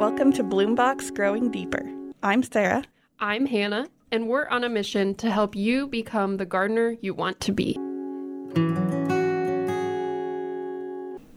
[0.00, 1.86] Welcome to Bloom Box Growing Deeper.
[2.22, 2.84] I'm Sarah.
[3.18, 7.38] I'm Hannah, and we're on a mission to help you become the gardener you want
[7.40, 7.74] to be.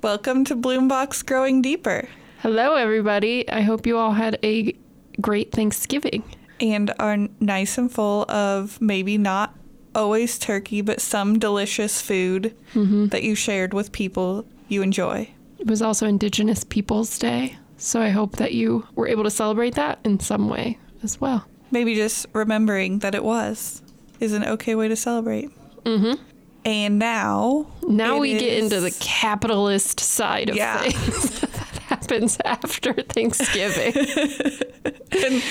[0.01, 2.07] Welcome to Bloom Box Growing Deeper
[2.39, 3.49] Hello, everybody.
[3.49, 4.73] I hope you all had a
[5.19, 6.23] great Thanksgiving.
[6.61, 9.53] and are nice and full of maybe not
[9.93, 13.07] always turkey, but some delicious food mm-hmm.
[13.07, 15.29] that you shared with people you enjoy.
[15.59, 19.75] It was also Indigenous Peoples Day, so I hope that you were able to celebrate
[19.75, 21.45] that in some way as well.
[21.71, 23.81] Maybe just remembering that it was
[24.19, 25.49] is an okay way to celebrate.
[25.83, 26.21] Mm-hmm.
[26.65, 30.77] And now, Now we get into the capitalist side of Yeah.
[30.79, 31.41] things.
[31.41, 33.93] that happens after Thanksgiving.
[35.11, 35.43] and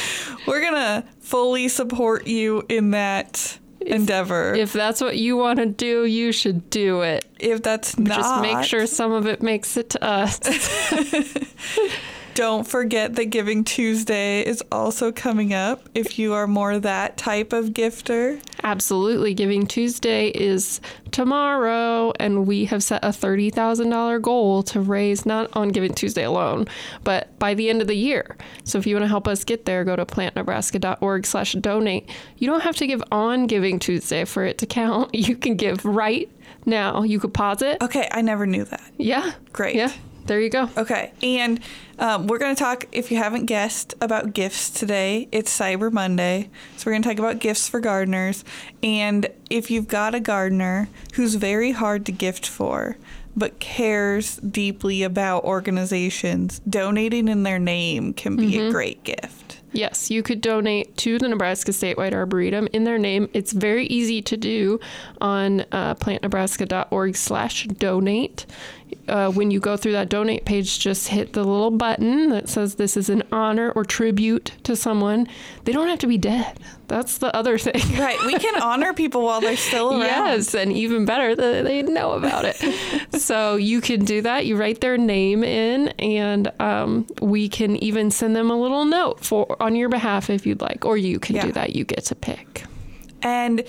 [0.47, 4.55] we're gonna fully support you in that endeavor.
[4.55, 7.27] if that's what you want to do, you should do it.
[7.39, 10.39] if that's not, Just make sure some of it makes it to us.
[12.35, 17.53] Don't forget that Giving Tuesday is also coming up if you are more that type
[17.53, 18.41] of gifter.
[18.63, 19.35] Absolutely.
[19.35, 25.69] Giving Tuesday is tomorrow, and we have set a $30,000 goal to raise not on
[25.69, 26.69] Giving Tuesday alone,
[27.05, 28.37] but by the end of the year.
[28.65, 32.09] So if you want to help us get there, go to plantnebraska.org slash donate.
[32.39, 35.15] You don't have to give on Giving Tuesday for it to count.
[35.23, 36.29] You can give right
[36.67, 37.05] now.
[37.05, 37.81] You could pause it.
[37.81, 38.83] Okay, I never knew that.
[38.99, 39.33] Yeah.
[39.53, 39.77] Great.
[39.77, 39.93] Yeah.
[40.25, 40.71] There you go.
[40.77, 41.61] Okay, and
[41.99, 45.29] um, we're going to talk, if you haven't guessed, about gifts today.
[45.33, 48.45] It's Cyber Monday, so we're going to talk about gifts for gardeners.
[48.83, 52.97] And if you've got a gardener who's very hard to gift for,
[53.37, 59.52] but cares deeply about organizations, donating in their name can be a great gift.
[59.73, 63.29] Yes, you could donate to the Nebraska Statewide Arboretum in their name.
[63.33, 64.81] It's very easy to do
[65.21, 68.47] on uh, plantnebraska.org slash donate.
[69.09, 72.75] Uh, when you go through that donate page, just hit the little button that says
[72.75, 75.27] this is an honor or tribute to someone.
[75.65, 76.59] They don't have to be dead.
[76.89, 77.99] That's the other thing.
[77.99, 80.03] Right, we can honor people while they're still around.
[80.03, 82.57] Yes, and even better, they know about it.
[83.19, 84.47] so you can do that.
[84.47, 89.25] You write their name in, and um, we can even send them a little note
[89.25, 91.47] for on your behalf if you'd like, or you can Yeah.
[91.47, 91.75] do that.
[91.75, 92.65] You get to pick.
[93.23, 93.63] And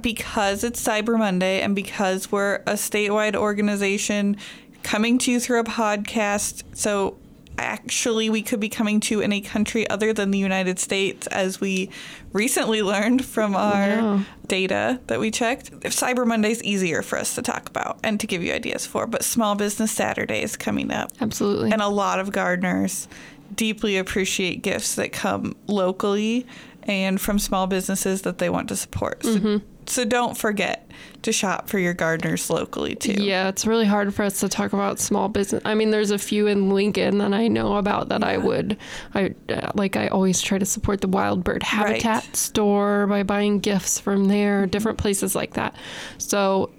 [0.00, 4.36] because it's Cyber Monday and because we're a statewide organization
[4.82, 7.16] coming to you through a podcast, so
[7.58, 11.26] actually we could be coming to you in a country other than the United States,
[11.28, 11.90] as we
[12.32, 14.20] recently learned from our Yeah.
[14.48, 15.70] data that we checked.
[15.82, 18.86] If Cyber Monday is easier for us to talk about and to give you ideas
[18.86, 21.12] for, but Small Business Saturday is coming up.
[21.20, 21.70] Absolutely.
[21.70, 23.06] And a lot of gardeners
[23.54, 26.46] deeply appreciate gifts that come locally
[26.84, 29.24] and from small businesses that they want to support.
[29.24, 30.90] So, so don't forget
[31.22, 33.22] to shop for your gardeners locally too.
[33.22, 35.62] yeah, it's really hard for us to talk about small business.
[35.64, 38.76] I mean, there's a few in Lincoln that I know about that I would,
[39.14, 39.34] I
[39.74, 39.96] like.
[39.96, 44.66] I always try to support the Wild Bird Habitat store by buying gifts from there,
[44.66, 45.76] different places like that.
[46.18, 46.70] So,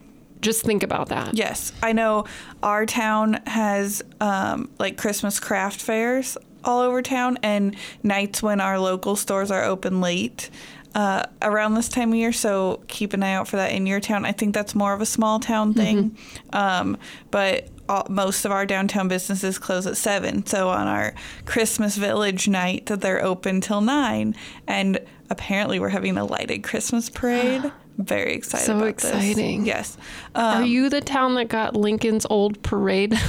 [0.42, 1.36] just think about that.
[1.36, 2.26] Yes, I know
[2.62, 8.80] our town has um, like Christmas craft fairs all over town and nights when our
[8.80, 10.50] local stores are open late
[10.96, 12.32] uh, around this time of year.
[12.32, 14.26] So keep an eye out for that in your town.
[14.26, 16.18] I think that's more of a small town thing,
[16.52, 16.98] um,
[17.32, 17.70] but.
[17.90, 20.46] All, most of our downtown businesses close at seven.
[20.46, 21.14] So on our
[21.44, 24.36] Christmas Village night, they're open till nine.
[24.66, 27.74] And apparently, we're having a lighted Christmas parade.
[27.98, 28.66] Very excited.
[28.66, 29.06] So about this.
[29.06, 29.66] exciting.
[29.66, 29.98] Yes.
[30.34, 33.14] Um, Are you the town that got Lincoln's old parade?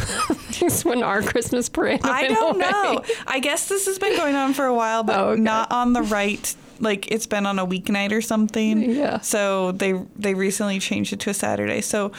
[0.85, 2.01] When our Christmas parade.
[2.05, 2.71] I don't away.
[2.71, 3.05] know.
[3.27, 5.41] I guess this has been going on for a while, but Oh, okay.
[5.43, 6.55] not on the right.
[6.81, 8.91] Like it's been on a weeknight or something.
[8.91, 9.21] Yeah.
[9.21, 11.83] So they they recently changed it to a Saturday.
[11.83, 12.13] So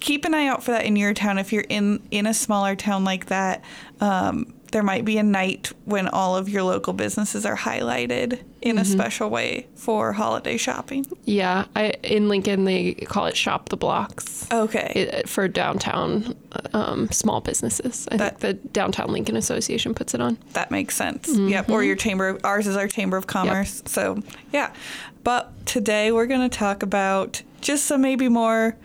[0.00, 1.36] keep an eye out for that in your town.
[1.38, 3.62] If you're in in a smaller town like that,
[4.00, 8.76] um, there might be a night when all of your local businesses are highlighted in
[8.76, 8.92] a Mm-hmm.
[8.92, 11.06] special way for holiday shopping.
[11.24, 14.46] Yeah, I, in Lincoln they call it shop the blocks.
[14.52, 14.92] Okay.
[14.94, 16.36] It, for downtown
[16.74, 18.06] um, small businesses.
[18.12, 20.36] I That- think the Downtown Lincoln Association puts it on.
[20.52, 21.30] That makes sense.
[21.32, 21.48] Mm-hmm.
[21.48, 21.70] Yep.
[21.70, 22.38] Or your chamber.
[22.44, 23.78] Ours is our chamber of commerce.
[23.78, 23.88] Yep.
[23.88, 24.22] So
[24.52, 24.74] yeah.
[25.24, 28.76] But today we're going to talk about just some maybe more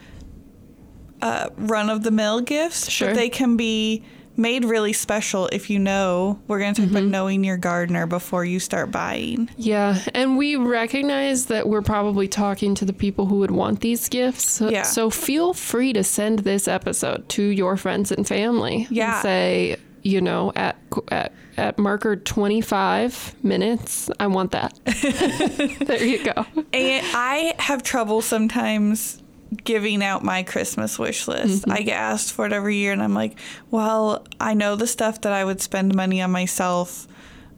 [1.21, 2.89] uh, run of the mill gifts.
[2.89, 3.09] Sure.
[3.09, 4.03] But they can be
[4.37, 6.39] made really special if you know.
[6.47, 6.97] We're going to talk Mm-hmm.
[6.97, 9.49] about knowing your gardener before you start buying.
[9.57, 14.09] Yeah, and we recognize that we're probably talking to the people who would want these
[14.09, 14.49] gifts.
[14.49, 14.83] So, Yeah.
[14.83, 18.87] so feel free to send this episode to your friends and family.
[18.89, 19.13] Yeah.
[19.15, 20.77] And say, you know, at
[21.09, 24.79] at at marker 25 minutes, I want that.
[25.85, 26.45] there you go.
[26.73, 29.20] And I have trouble sometimes
[29.63, 31.69] giving out my Christmas wish list.
[31.69, 33.37] I get asked for it every year, and I'm like,
[33.69, 37.07] well, I know the stuff that I would spend money on myself,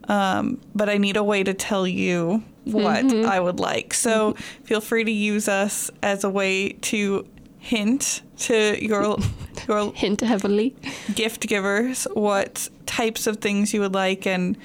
[0.08, 3.94] um, but I need a way to tell you what I would like.
[3.94, 4.32] So
[4.64, 7.26] feel free to use us as a way to
[7.58, 9.16] hint to your
[9.68, 10.74] your Hint heavily.
[11.14, 14.56] gift givers what types of things you would like, and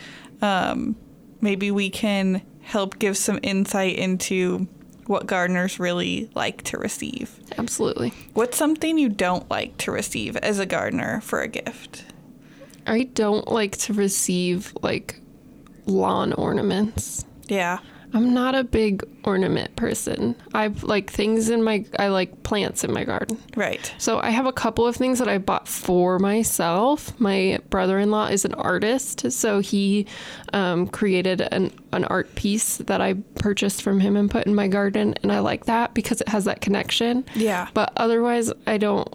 [0.41, 0.95] um,
[1.41, 4.67] maybe we can help give some insight into
[5.09, 7.39] what gardeners really like to receive.
[7.57, 8.13] Absolutely.
[8.33, 12.05] What's something you don't like to receive as a gardener for a gift?
[12.85, 15.19] I don't like to receive like
[15.87, 17.25] lawn ornaments.
[17.47, 17.79] Yeah.
[18.13, 20.35] I'm not a big ornament person.
[20.53, 23.37] I've like things in my I like plants in my garden.
[23.55, 23.93] Right.
[23.97, 27.19] So I have a couple of things that I bought for myself.
[27.19, 30.07] My brother-in-law is an artist, so he
[30.53, 34.67] um, created an an art piece that I purchased from him and put in my
[34.67, 37.25] garden, and I like that because it has that connection.
[37.35, 37.67] Yeah.
[37.73, 39.13] But otherwise, I don't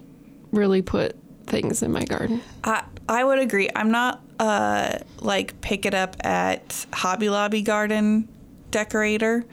[0.51, 2.41] really put things in my garden.
[2.63, 3.69] I I would agree.
[3.75, 8.29] I'm not uh like pick it up at Hobby Lobby garden
[8.71, 9.45] decorator,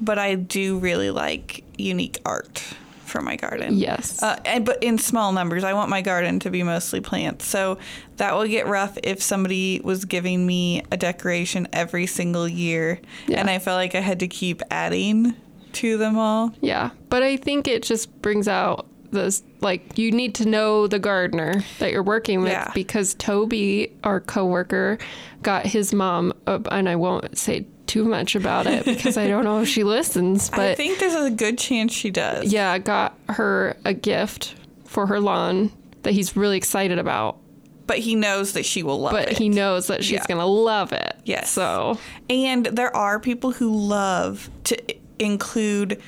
[0.00, 2.62] but I do really like unique art
[3.04, 3.76] for my garden.
[3.76, 4.20] Yes.
[4.22, 7.46] Uh, and, but in small numbers, I want my garden to be mostly plants.
[7.46, 7.78] So
[8.16, 13.38] that would get rough if somebody was giving me a decoration every single year, Yeah.
[13.40, 15.34] and I felt like I had to keep adding
[15.74, 16.52] to them all.
[16.60, 20.98] Yeah, but I think it just brings out this like you need to know the
[20.98, 22.72] gardener that you're working with Yeah.
[22.74, 24.98] because Toby, our coworker,
[25.42, 29.60] got his mom, and I won't say too much about it because I don't know
[29.62, 32.52] if she listens, But I think there's a good chance she does.
[32.52, 34.54] yeah, got her a gift
[34.84, 35.70] for her lawn
[36.02, 37.38] that he's really excited about,
[37.86, 39.28] But he knows that she will love but it.
[39.30, 40.24] But he knows that she's Yeah.
[40.28, 41.16] gonna love it.
[41.24, 41.50] Yes.
[41.50, 41.98] So
[42.30, 44.76] And there are people who love to
[45.18, 46.00] include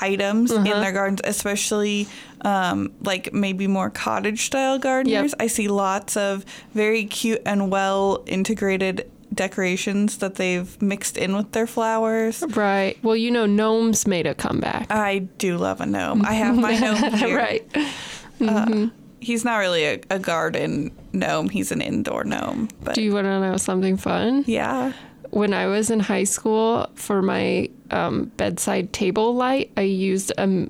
[0.00, 0.80] items in Uh-huh.
[0.80, 2.08] their gardens, especially
[2.44, 5.30] um, like maybe more cottage style gardeners.
[5.32, 5.34] Yep.
[5.40, 6.44] I see lots of
[6.74, 12.42] very cute and well integrated decorations that they've mixed in with their flowers.
[12.56, 12.96] right.
[13.02, 14.86] Well, you know, gnomes made a comeback.
[14.90, 16.24] I do love a gnome.
[16.24, 17.36] I have my gnome here.
[17.36, 18.90] right.
[19.20, 21.48] He's not really a, a garden gnome.
[21.48, 22.68] He's an indoor gnome.
[22.82, 24.44] But Do you want to know something fun?
[24.46, 24.92] yeah.
[25.30, 30.68] when I was in high school for my um, bedside table light, I used a,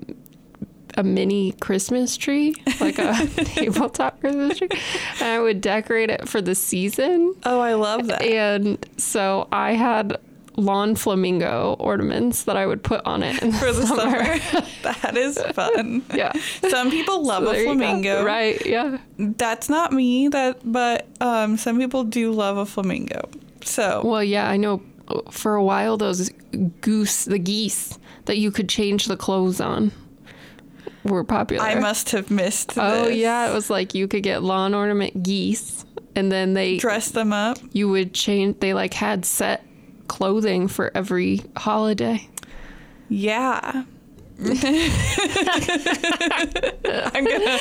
[0.97, 3.13] a mini Christmas tree, like a
[3.45, 4.69] tabletop Christmas tree.
[5.19, 7.35] And I would decorate it for the season.
[7.43, 8.21] Oh, I love that.
[8.21, 10.17] And so I had
[10.57, 14.63] lawn flamingo ornaments that I would put on it For the summer.
[14.83, 16.03] that is fun.
[16.13, 16.31] Yeah.
[16.69, 18.23] Some people love There a flamingo.
[18.23, 18.65] Right.
[18.65, 18.97] Yeah.
[19.17, 20.29] That's not me.
[20.29, 23.29] That, but um, some people do love a flamingo.
[23.63, 24.81] So Well, yeah, I know
[25.29, 26.29] for a while those
[26.81, 29.91] goose, the geese that you could change the clothes on
[31.05, 31.63] were popular.
[31.63, 32.73] I must have missed.
[32.77, 33.17] Oh this.
[33.17, 35.85] yeah, it was like you could get lawn ornament geese,
[36.15, 37.57] and then they dress them up.
[37.71, 38.59] you would change.
[38.59, 39.63] They like had set
[40.07, 42.27] clothing for every holiday.
[43.09, 43.83] Yeah.
[44.43, 44.53] I'm
[47.23, 47.57] gonna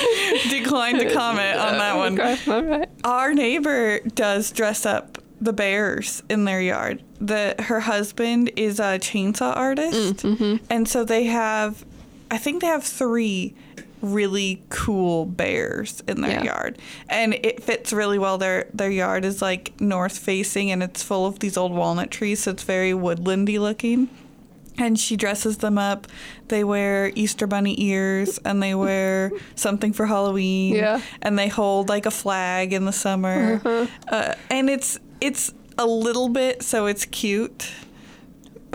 [0.51, 2.21] decline to comment on that one.
[2.21, 2.89] Okay, all right.
[3.05, 7.01] Our neighbor does dress up the bears in their yard.
[7.21, 10.65] The her husband is a chainsaw artist, mm, mm-hmm.
[10.69, 11.85] and so they have,
[12.31, 13.55] I think they have three
[14.03, 16.43] really cool bears in their Yeah.
[16.45, 16.79] yard,
[17.09, 18.37] and it fits really well.
[18.39, 22.41] Their their yard is like north facing, and it's full of these old walnut trees,
[22.43, 24.09] so it's very woodlandy looking.
[24.77, 26.09] And she dresses them up.
[26.49, 30.75] They wear Easter bunny ears and they wear something for Halloween.
[30.75, 31.01] Yeah.
[31.23, 33.61] And they hold like a flag in the summer.
[34.09, 37.71] Uh, and it's it's a little bit so it's cute,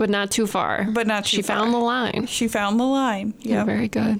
[0.00, 0.86] But not too far.
[0.90, 1.42] but not too far.
[1.42, 2.26] she found the line.
[2.26, 3.34] She found the line.
[3.40, 3.64] Yeah, Yeah.
[3.64, 4.18] very good.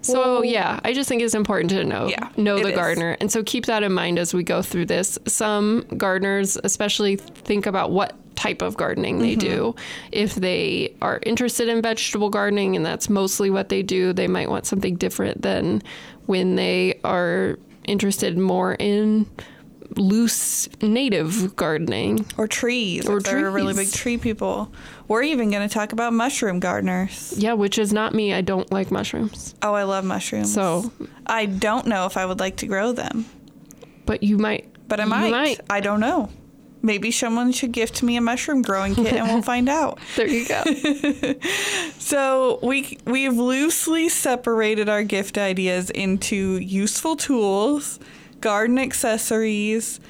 [0.00, 2.74] So yeah, I just think it's important to know Yeah, know the is.
[2.74, 5.18] gardener, and so keep that in mind as we go through this.
[5.26, 9.74] Some gardeners, especially, think about what type of gardening they do.
[9.76, 10.08] Mm-hmm.
[10.12, 14.48] If they are interested in vegetable gardening, and that's mostly what they do, they might
[14.48, 15.82] want something different than
[16.26, 19.26] when they are interested more in
[19.96, 22.26] loose native gardening.
[22.36, 23.06] Or trees.
[23.08, 24.72] Or if they're really big tree people.
[25.08, 27.34] We're even going to talk about mushroom gardeners.
[27.36, 28.34] Yeah, which is not me.
[28.34, 29.54] I don't like mushrooms.
[29.62, 30.52] Oh, I love mushrooms.
[30.52, 30.92] So,
[31.26, 33.24] I don't know if I would like to grow them,
[34.04, 34.68] but you might.
[34.88, 35.60] but I you might.
[35.70, 36.28] I don't know.
[36.82, 39.98] Maybe someone should gift me a mushroom growing kit and we'll find out.
[40.16, 40.62] There you go.
[41.98, 47.98] So we we've loosely separated our gift ideas into useful tools,
[48.40, 50.00] garden accessories,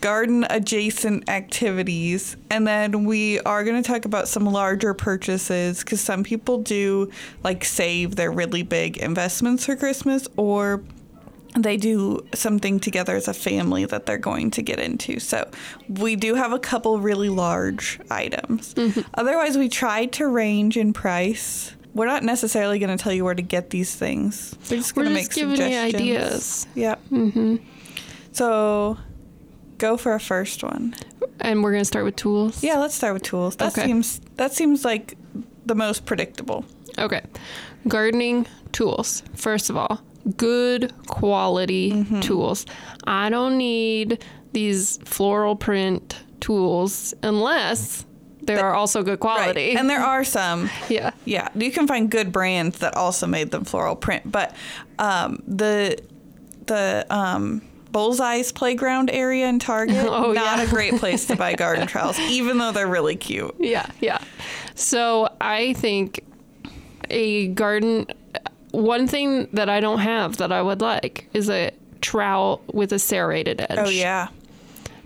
[0.00, 2.36] garden adjacent activities.
[2.50, 7.10] And then we are going to talk about some larger purchases because some people do
[7.42, 10.82] like save their really big investments for Christmas or
[11.56, 15.20] they do something together as a family that they're going to get into.
[15.20, 15.50] So
[15.88, 18.74] we do have a couple really large items.
[18.74, 19.00] Mm-hmm.
[19.14, 21.74] Otherwise, we tried to range in price.
[21.94, 24.56] We're not necessarily going to tell you where to get these things.
[24.70, 25.94] We're just going to make giving you suggestions.
[25.94, 26.66] ideas.
[26.74, 27.00] Yep.
[27.10, 27.56] Mm-hmm.
[28.32, 28.96] So
[29.78, 30.94] go for a first one.
[31.40, 32.62] And we're gonna start with tools.
[32.62, 33.56] Yeah, let's start with tools.
[33.56, 33.84] That Okay.
[33.86, 35.16] seems that seems like
[35.66, 36.64] the most predictable.
[36.98, 37.20] Okay.
[37.88, 39.22] Gardening tools.
[39.34, 40.00] First of all,
[40.36, 42.20] good quality Mm-hmm.
[42.20, 42.64] tools.
[43.06, 48.04] I don't need these floral print tools unless
[48.56, 49.68] they are also good quality.
[49.68, 49.76] Right.
[49.76, 51.12] And there are some yeah.
[51.24, 54.54] Yeah, you can find good brands that also made them floral print, but
[54.98, 55.98] um, the
[56.66, 60.62] the um, Bullseye's playground area in Target Oh, not yeah.
[60.62, 63.54] a great place to buy garden trowels, even though they're really cute.
[63.58, 64.18] Yeah, yeah.
[64.74, 66.24] So I think
[67.10, 68.06] a garden.
[68.70, 72.98] One thing that I don't have that I would like is a trowel with a
[72.98, 73.78] serrated edge.
[73.78, 74.28] Oh yeah,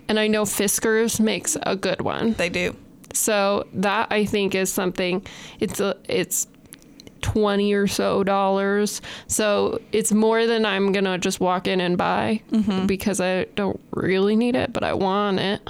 [0.07, 2.31] And I know Fiskars makes a good one.
[2.33, 2.75] they do.
[3.13, 5.25] So that I think is something.
[5.59, 6.47] It's a it's
[7.21, 9.01] twenty or so dollars.
[9.27, 12.41] So it's more than I'm gonna just walk in and buy
[12.85, 15.61] because I don't really need it, but I want it.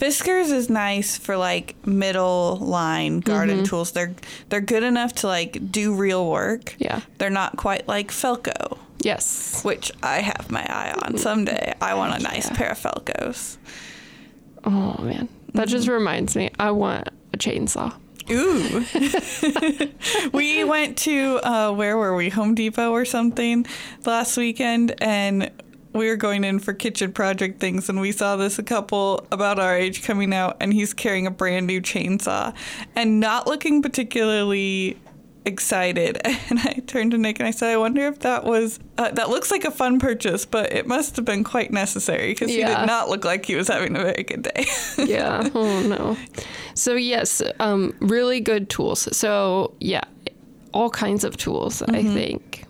[0.00, 3.64] Fiskars is nice for like middle line garden Mm-hmm.
[3.66, 3.92] tools.
[3.92, 4.14] They're
[4.48, 6.74] they're good enough to like do real work.
[6.78, 7.00] Yeah.
[7.18, 9.62] They're not quite like Felco, Yes.
[9.64, 11.16] which I have my eye on.
[11.18, 13.56] Someday I want a nice pair of Felcos.
[14.64, 16.50] Oh man, that just reminds me.
[16.58, 17.94] I want a chainsaw.
[18.30, 18.84] Ooh.
[20.32, 22.30] we went to uh, where were we?
[22.30, 23.66] Home Depot or something
[24.06, 25.50] last weekend and
[25.92, 29.58] we were going in for kitchen project things and we saw this a couple about
[29.58, 32.52] our age coming out and he's carrying a brand new chainsaw
[32.96, 34.98] and not looking particularly
[35.44, 39.10] excited and I turned to Nick and I said I wonder if that was uh,
[39.12, 42.56] that looks like a fun purchase but it must have been quite necessary because he
[42.56, 44.64] did not look like he was having a very good day.
[45.04, 45.48] yeah.
[45.54, 46.16] Oh no.
[46.74, 49.16] So yes, um, really good tools.
[49.16, 50.04] So yeah,
[50.72, 51.82] all kinds of tools.
[51.82, 52.66] I think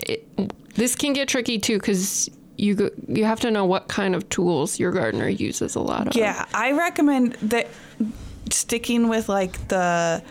[0.00, 4.14] it, this can get tricky too because you go, you have to know what kind
[4.14, 6.16] of tools your gardener uses a lot of.
[6.16, 7.68] Yeah, I recommend that
[8.50, 10.22] sticking with like the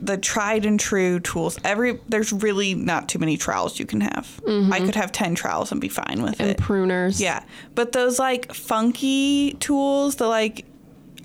[0.00, 1.58] the tried and true tools.
[1.64, 4.40] Every there's really not too many trowels you can have.
[4.46, 6.58] I could have ten trowels and be fine with and it.
[6.58, 7.20] pruners.
[7.20, 10.64] Yeah, but those like funky tools that like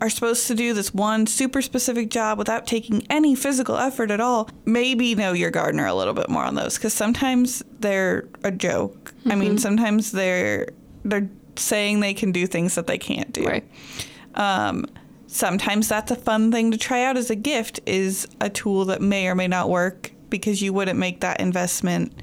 [0.01, 4.19] are supposed to do this one super specific job without taking any physical effort at
[4.19, 4.49] all.
[4.65, 9.13] Maybe know your gardener a little bit more on those because sometimes they're a joke.
[9.25, 10.67] I mean, sometimes they're
[11.05, 13.45] they're saying they can do things that they can't do.
[13.45, 13.63] Right.
[14.35, 14.87] Um,
[15.33, 19.01] sometimes that's a fun thing to try out as a gift is a tool that
[19.01, 22.13] may or may not work because you wouldn't make that investment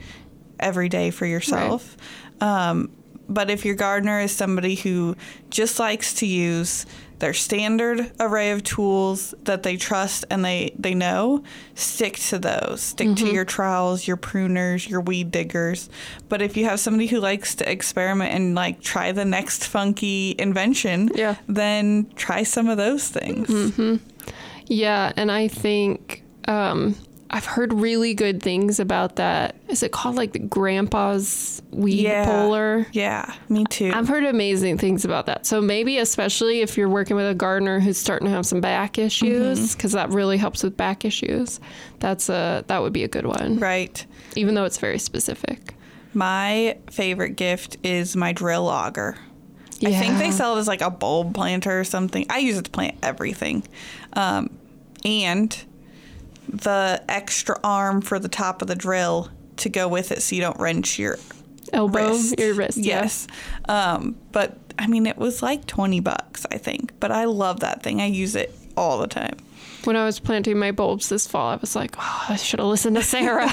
[0.61, 1.97] every day for yourself.
[2.41, 2.93] Um,
[3.29, 5.17] but if your gardener is somebody who
[5.51, 6.87] just likes to use
[7.21, 11.43] their standard array of tools that they trust and they, they know,
[11.75, 12.81] stick to those.
[12.81, 15.89] Stick to your trowels, your pruners, your weed diggers.
[16.29, 20.35] But if you have somebody who likes to experiment and like try the next funky
[20.39, 21.37] invention, Yeah.
[21.47, 24.01] then try some of those things.
[24.67, 26.95] Yeah, and I think um,
[27.33, 29.55] I've heard really good things about that.
[29.69, 32.25] Is it called like the Grandpa's weed Yeah.
[32.25, 32.87] puller?
[32.93, 33.93] Yeah, me too.
[33.95, 35.47] I've heard amazing things about that.
[35.47, 38.99] So maybe especially if you're working with a gardener who's starting to have some back
[38.99, 41.61] issues, because that really helps with back issues.
[42.01, 44.05] That's a that would be a good one, right.
[44.35, 45.75] even though it's very specific.
[46.13, 49.17] My favorite gift is my drill auger.
[49.83, 52.27] I think they sell it as like a bulb planter or something.
[52.29, 53.63] I use it to plant everything.
[54.15, 54.51] Um,
[55.05, 55.57] and
[56.53, 59.29] the extra arm for the top of the drill
[59.59, 61.19] to go with it so you don't wrench your
[61.73, 62.39] Elbow, wrist.
[62.39, 62.79] your wrist.
[62.79, 63.03] yeah.
[63.03, 63.27] Yes.
[63.69, 66.93] Um, but I mean, it was like 20 bucks, I think.
[67.01, 68.01] But I love that thing.
[68.01, 69.37] I use it all the time.
[69.85, 72.69] When I was planting my bulbs this fall, I was like, oh, I should have
[72.69, 73.47] listened to Sarah.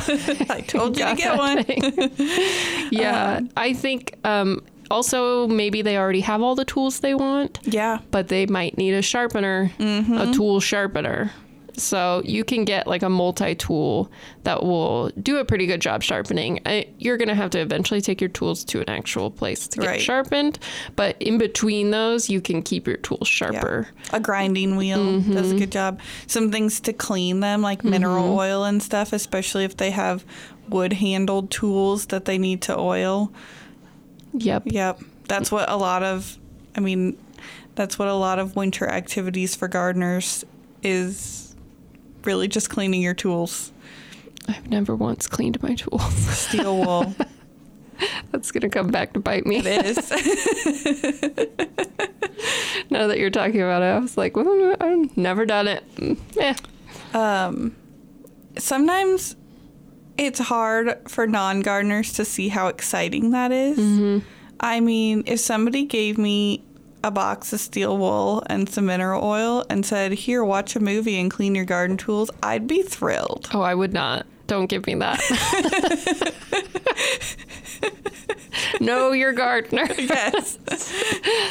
[0.50, 1.64] I told you to get one.
[2.92, 8.00] yeah, I think um, also maybe they already have all the tools they want, Yeah.
[8.12, 11.32] but they might need a sharpener, a tool sharpener.
[11.78, 14.12] So you can get like a multi-tool
[14.44, 16.60] that will do a pretty good job sharpening.
[16.66, 19.80] I, you're going to have to eventually take your tools to an actual place to
[19.80, 20.02] get Right.
[20.02, 20.58] sharpened,
[20.96, 23.90] but in between those, you can keep your tools sharper.
[24.12, 25.58] A grinding wheel does a mm-hmm.
[25.60, 26.02] good job.
[26.26, 27.92] Some things to clean them, like mm-hmm.
[27.92, 30.26] mineral oil and stuff, especially if they have
[30.70, 33.32] wood handled tools that they need to oil.
[34.34, 34.64] Yep.
[34.66, 35.02] Yep.
[35.28, 36.38] That's what a lot of
[36.76, 37.18] I mean,
[37.76, 40.44] that's what a lot of winter activities for gardeners
[40.84, 41.47] is
[42.24, 43.74] really just cleaning your tools.
[44.48, 46.16] I've never once cleaned my tools.
[46.38, 47.14] Steel wool.
[48.32, 49.58] That's gonna come back to bite me.
[49.58, 49.98] it is.
[52.90, 55.84] now that you're talking about it, I was like, well, I've never done it.
[55.96, 56.54] Mm, Eh.
[57.18, 57.76] um,
[58.58, 59.36] sometimes
[60.18, 64.24] it's hard for non gardeners to see how exciting that is.
[64.60, 66.64] I mean, if somebody gave me
[67.08, 71.20] a box of steel wool and some mineral oil and said, Here, watch a movie
[71.20, 73.50] and clean your garden tools, I'd be thrilled.
[73.54, 74.26] Oh, I would not.
[74.46, 75.20] Don't give me that.
[78.82, 79.88] no, you're gardener.
[79.98, 80.58] Yes.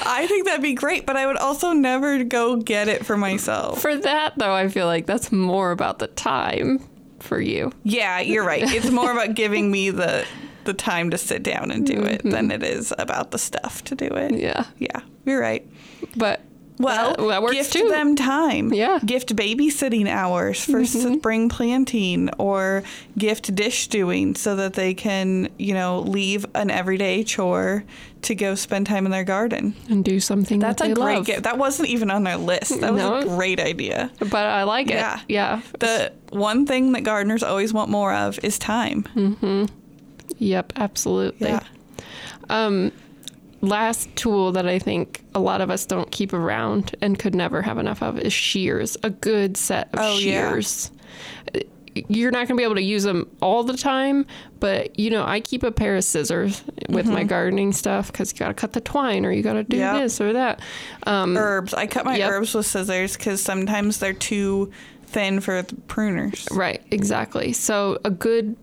[0.06, 3.80] I think that'd be great, but I would also never go get it for myself.
[3.80, 6.80] For that, though, I feel like that's more about the time
[7.18, 7.72] for you.
[7.82, 8.62] Yeah, you're right.
[8.62, 10.26] It's more about giving me the
[10.66, 12.50] the time to sit down and do it than mm-hmm.
[12.50, 14.34] it is about the stuff to do it.
[14.34, 14.64] Yeah.
[14.78, 15.66] Yeah, you're right.
[16.16, 16.40] But
[16.78, 17.88] Well, that, that works gift too.
[17.88, 18.72] them time.
[18.72, 18.98] Yeah.
[19.04, 21.14] Gift babysitting hours for mm-hmm.
[21.14, 22.82] spring planting or
[23.16, 27.84] gift dish doing so that they can, you know, leave an everyday chore
[28.22, 29.74] to go spend time in their garden.
[29.88, 31.26] and do something That's that a great love.
[31.26, 31.42] gift.
[31.44, 32.80] That wasn't even on their list.
[32.80, 33.18] That was No.
[33.18, 34.10] a great idea.
[34.18, 34.94] But I like it.
[34.94, 35.20] Yeah.
[35.28, 35.60] Yeah.
[35.78, 39.04] The one thing that gardeners always want more of is time.
[39.14, 39.64] Mm-hmm.
[40.38, 41.48] Yep, absolutely.
[41.48, 41.60] Yeah.
[42.50, 42.92] Um,
[43.62, 47.62] last tool that I think a lot of us don't keep around and could never
[47.62, 48.96] have enough of is shears.
[49.02, 50.50] A good set of Oh, yeah.
[50.50, 50.90] shears.
[52.08, 54.26] You're not going to be able to use them all the time,
[54.60, 58.38] but you know, I keep a pair of scissors with my gardening stuff because you
[58.38, 60.00] got to cut the twine or you got to do Mm-hmm.
[60.00, 60.60] This or that.
[61.06, 61.72] Um, Herbs.
[61.72, 62.30] I cut my Yep.
[62.30, 64.70] herbs with scissors because sometimes they're too
[65.06, 66.46] thin for the pruners.
[66.54, 67.54] Right, exactly.
[67.54, 68.56] So a good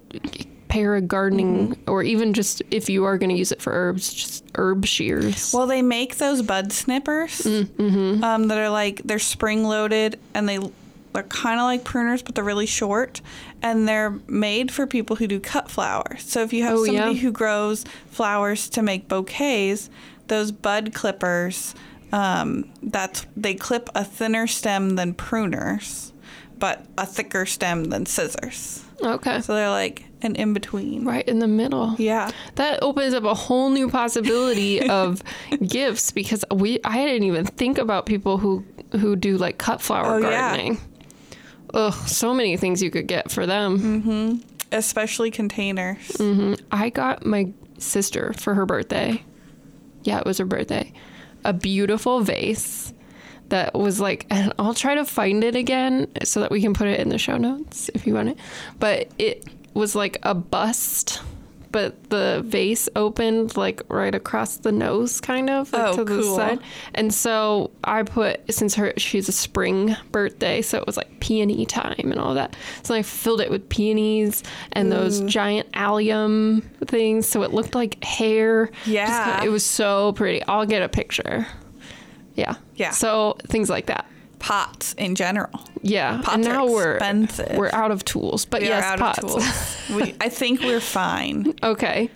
[0.73, 1.89] pair of gardening, Mm-hmm.
[1.91, 5.53] or even just if you are going to use it for herbs, just herb shears.
[5.53, 10.59] Well, they make those bud snippers um, that are like they're spring loaded and they
[11.13, 13.21] they're kind of like pruners, but they're really short,
[13.61, 16.23] and they're made for people who do cut flowers.
[16.23, 17.21] So if you have Oh, somebody yeah.
[17.21, 19.91] who grows flowers to make bouquets,
[20.27, 21.75] those bud clippers,
[22.11, 26.12] um, that's they clip a thinner stem than pruners,
[26.59, 28.83] but a thicker stem than scissors.
[29.03, 31.03] okay, So they're like an in between.
[31.05, 31.95] right in the middle.
[31.97, 32.31] Yeah.
[32.55, 35.21] That opens up a whole new possibility of
[35.67, 38.63] gifts because we I didn't even think about people who
[38.93, 40.77] who do like cut flower gardening.
[40.77, 40.87] Oh,
[41.75, 41.87] yeah.
[41.87, 43.79] Ugh, so many things you could get for them.
[44.01, 44.49] Mm-hmm.
[44.71, 45.97] Especially containers.
[46.13, 46.53] Mm-hmm.
[46.71, 49.23] I got my sister for her birthday.
[50.03, 50.93] Yeah, it was her birthday.
[51.43, 52.93] A beautiful vase
[53.53, 56.87] that was like, and I'll try to find it again so that we can put
[56.87, 58.37] it in the show notes if you want it.
[58.79, 61.21] But it was like a bust,
[61.71, 66.21] but the vase opened like right across the nose, kind of like Oh, to the
[66.23, 66.35] cool.
[66.35, 66.61] side.
[66.95, 71.67] And so I put since her she's a spring birthday, so it was like peony
[71.67, 72.55] time and all that.
[72.81, 75.27] So I filled it with peonies and those mm.
[75.27, 78.71] giant allium things, so it looked like hair.
[78.87, 79.35] Yeah.
[79.35, 80.41] kinda- it was so pretty.
[80.45, 81.45] I'll get a picture.
[82.36, 82.56] Yeah.
[82.76, 82.91] Yeah.
[82.91, 84.06] So things like that.
[84.39, 85.52] Pots in general.
[85.82, 86.22] Yeah.
[86.22, 87.56] Pots and are now we're expensive.
[87.58, 89.89] we're out of tools, but We yes, pots.
[89.91, 91.54] we, I think we're fine.
[91.63, 92.10] Okay.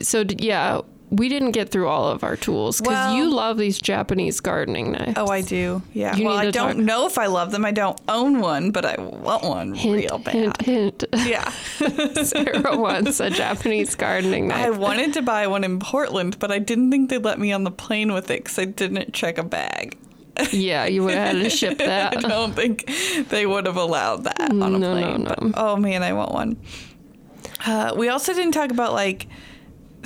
[0.00, 0.80] So yeah,
[1.14, 4.92] we didn't get through all of our tools because Well- you love these Japanese gardening
[4.92, 5.12] knives.
[5.18, 5.82] Oh, I do.
[5.92, 6.16] Yeah.
[6.16, 7.66] You well, I don't talk- know if I love them.
[7.66, 10.34] I don't own one, but I want one hint, real bad.
[10.34, 11.04] hint, hint.
[11.26, 11.48] Yeah.
[12.24, 14.64] Sarah wants a Japanese gardening knife.
[14.64, 17.64] I wanted to buy one in Portland, but I didn't think they'd let me on
[17.64, 19.98] the plane with it because I didn't check a bag.
[20.50, 22.16] yeah, you would have had to ship that.
[22.16, 22.90] I don't think
[23.28, 25.24] they would have allowed that on a No, no, plane.
[25.24, 25.34] no.
[25.38, 26.56] but- oh man, I want one.
[27.66, 29.26] Uh, we also didn't talk about like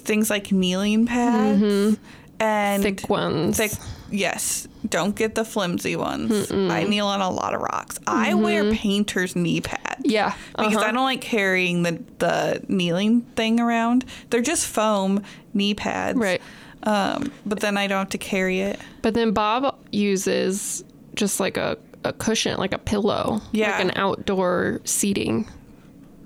[0.06, 1.98] things like kneeling pads and
[2.38, 2.82] Mm-hmm.
[2.82, 3.56] Thick ones.
[3.56, 3.72] Thick,
[4.10, 4.68] yes.
[4.88, 6.52] Don't get the flimsy ones.
[6.52, 7.98] I kneel on a lot of rocks.
[8.06, 9.82] I wear painter's knee pads.
[9.82, 10.10] Mm-hmm.
[10.10, 10.86] Yeah, Because uh-huh.
[10.86, 14.04] I don't like carrying the, the kneeling thing around.
[14.30, 15.22] They're just foam
[15.54, 16.18] knee pads.
[16.18, 16.40] Right.
[16.84, 18.78] Um, but then I don't have to carry it.
[19.02, 23.40] But then Bob uses just like a, a cushion, like a pillow.
[23.50, 23.72] Yeah.
[23.72, 25.48] Like an outdoor seating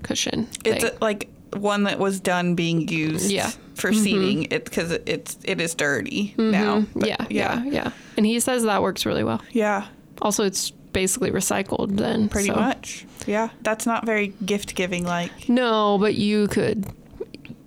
[0.03, 0.47] cushion.
[0.65, 3.47] It's a, like one that was done being used Yeah.
[3.47, 3.73] Mm-hmm.
[3.75, 4.43] for seating.
[4.51, 6.85] It because it, it's it is dirty now.
[6.95, 7.91] But yeah, yeah, yeah.
[8.17, 9.41] And he says that works really well.
[9.51, 9.87] yeah,
[10.21, 12.29] Also, it's basically recycled then.
[12.29, 13.05] pretty so- much.
[13.27, 15.47] Yeah, that's not very gift giving like.
[15.47, 16.85] No, but you could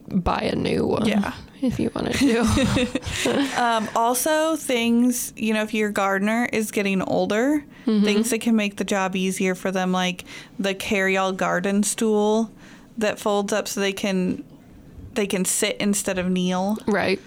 [0.08, 1.06] buy a new one.
[1.06, 1.32] Yeah.
[1.62, 3.50] If you wanted to.
[3.58, 8.02] Um, also, things you know, if your gardener is getting older, Mm-hmm.
[8.06, 10.24] things that can make the job easier for them, like
[10.58, 12.50] the carry-all garden stool
[12.98, 14.44] that folds up so they can
[15.14, 16.76] they can sit instead of kneel.
[16.86, 17.20] right.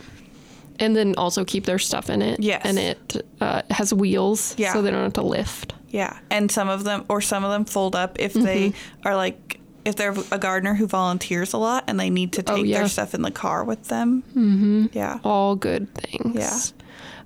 [0.80, 2.40] and then also keep their stuff in it.
[2.40, 2.62] Yes.
[2.66, 4.74] And it uh, has wheels, Yeah.
[4.74, 5.74] so they don't have to lift.
[5.90, 9.08] Yeah, and some of them, or some of them, fold up if they Mm-hmm.
[9.08, 12.58] are like if they're a gardener who volunteers a lot and they need to take
[12.58, 12.80] Oh, yeah.
[12.80, 14.22] their stuff in the car with them.
[14.36, 14.88] Mm-hmm.
[14.92, 15.20] Yeah.
[15.24, 16.74] All good things.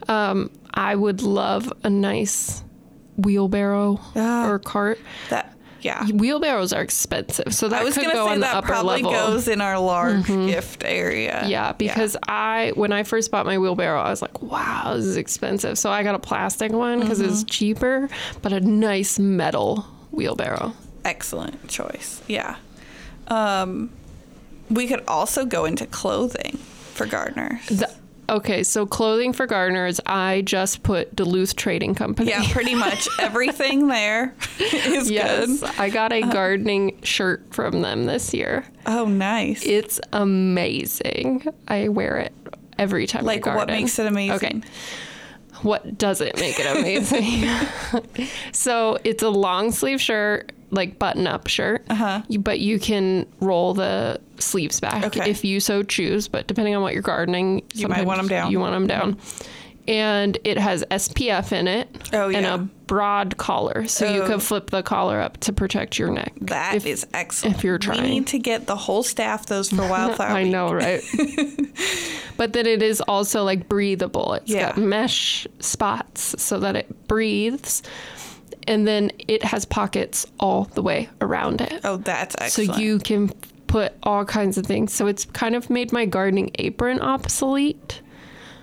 [0.07, 0.29] Yeah.
[0.29, 2.63] Um, I would love a nice
[3.17, 4.47] wheelbarrow Ah.
[4.47, 4.99] or cart.
[5.31, 5.55] That.
[5.81, 6.05] Yeah.
[6.07, 8.67] Wheelbarrows are expensive, so that I was could gonna go say on the that upper
[8.67, 9.11] probably level.
[9.11, 11.43] goes in our large gift area.
[11.47, 15.17] Yeah, because I when I first bought my wheelbarrow, I was like, "Wow, this is
[15.17, 17.29] expensive." So I got a plastic one because Mm-hmm.
[17.31, 18.09] it's cheaper,
[18.41, 20.73] but a nice metal wheelbarrow.
[21.03, 22.21] excellent choice.
[22.27, 22.57] Yeah.
[23.27, 23.89] Um,
[24.69, 26.57] we could also go into clothing
[26.93, 27.65] for gardeners.
[27.67, 27.91] The,
[28.29, 32.29] okay, so clothing for gardeners, I just put Duluth Trading Company.
[32.29, 35.63] Yeah, pretty much everything there is yes, good.
[35.63, 35.83] Uh-huh.
[35.83, 38.65] I got a gardening shirt from them this year.
[38.85, 39.65] Oh, nice.
[39.65, 41.45] It's amazing.
[41.67, 42.33] I wear it
[42.77, 44.35] every time like, I what makes it amazing?
[44.35, 44.61] Okay.
[45.61, 48.27] What doesn't make it amazing?
[48.51, 52.21] so it's a long sleeve shirt, like button up shirt, uh-huh.
[52.39, 55.29] but you can roll the sleeves back Okay.
[55.29, 56.27] if you so choose.
[56.27, 58.51] But depending on what you're gardening, You might want 'em sometimes down.
[58.51, 59.17] You want them down.
[59.87, 63.87] And it has SPF in it Oh, and a broad collar.
[63.87, 64.27] So you Oh.
[64.27, 66.33] can flip the collar up to protect your neck.
[66.41, 67.57] That is if, excellent.
[67.57, 68.03] if you're trying.
[68.03, 70.29] we need to get the whole staff those for wildflower.
[70.29, 70.51] I Week.
[70.51, 71.01] know, right?
[72.37, 74.33] but then it is also like breathable.
[74.33, 74.67] It's Yeah.
[74.67, 77.81] got mesh spots so that it breathes.
[78.67, 81.79] And then it has pockets all the way around it.
[81.85, 83.29] Oh, that's so you can
[83.67, 84.91] put all kinds of things.
[84.91, 88.01] So it's kind of made my gardening apron obsolete.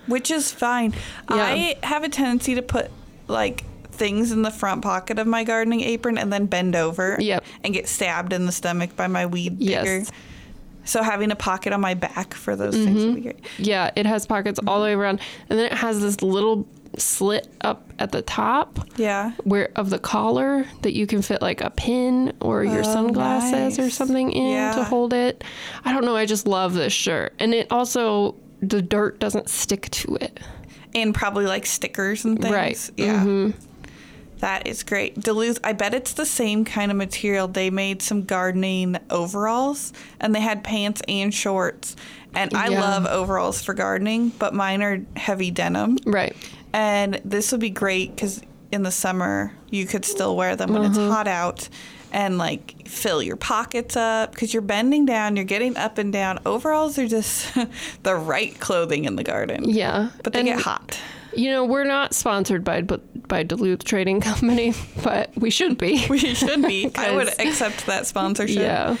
[0.05, 0.93] which is fine.
[1.27, 2.91] I have a tendency to put
[3.27, 7.43] like things in the front pocket of my gardening apron and then bend over Yep.
[7.63, 9.97] and get stabbed in the stomach by my weed digger.
[9.97, 10.11] Yes.
[10.85, 13.05] So having a pocket on my back for those things mm-hmm.
[13.07, 13.39] would be great.
[13.57, 15.19] Yeah, it has pockets all the way around.
[15.49, 16.67] And then it has this little
[16.99, 19.31] slit up at the top Yeah.
[19.43, 23.79] where of the collar that you can fit like a pin or your Oh, sunglasses
[23.79, 24.73] or something in Yeah.
[24.73, 25.43] to hold it.
[25.85, 27.33] I don't know, I just love this shirt.
[27.39, 30.39] And it also the dirt doesn't stick to it.
[30.93, 32.53] And probably like stickers and things.
[32.53, 32.75] Right.
[32.75, 33.45] Mm-hmm.
[33.47, 33.51] Yeah.
[34.39, 35.19] That is great.
[35.19, 37.47] Duluth, I bet it's the same kind of material.
[37.49, 41.95] They made some gardening overalls and they had pants and shorts.
[42.33, 42.79] And I Yeah.
[42.81, 45.97] love overalls for gardening, but mine are heavy denim.
[46.05, 46.35] Right.
[46.73, 50.83] And this would be great because in the summer you could still wear them when
[50.83, 50.91] Mm-hmm.
[50.91, 51.69] it's hot out
[52.11, 56.39] and like fill your pockets up because you're bending down, you're getting up and down.
[56.45, 57.55] Overalls are just
[58.03, 59.69] the right clothing in the garden.
[59.69, 60.09] Yeah.
[60.23, 60.99] But they And, get hot.
[61.35, 66.03] You know, we're not sponsored by by Duluth Trading Company, but we should be.
[66.09, 66.89] We should be.
[66.95, 68.57] I would accept that sponsorship.
[68.57, 68.97] Yeah.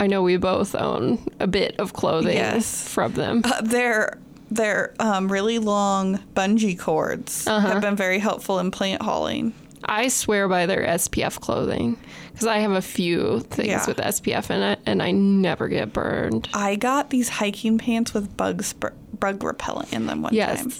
[0.00, 2.88] I know we both own a bit of clothing Yes.
[2.88, 3.42] from them.
[3.44, 4.18] Uh, their
[4.50, 7.68] their um, really long bungee cords Uh-huh.
[7.68, 9.52] have been very helpful in plant hauling.
[9.84, 11.96] I swear by their SPF clothing
[12.32, 13.86] because I have a few things Yeah.
[13.86, 16.48] with SPF in it and I never get burned.
[16.52, 20.60] I got these hiking pants with bug sp- bug repellent in them one Yes.
[20.60, 20.72] time.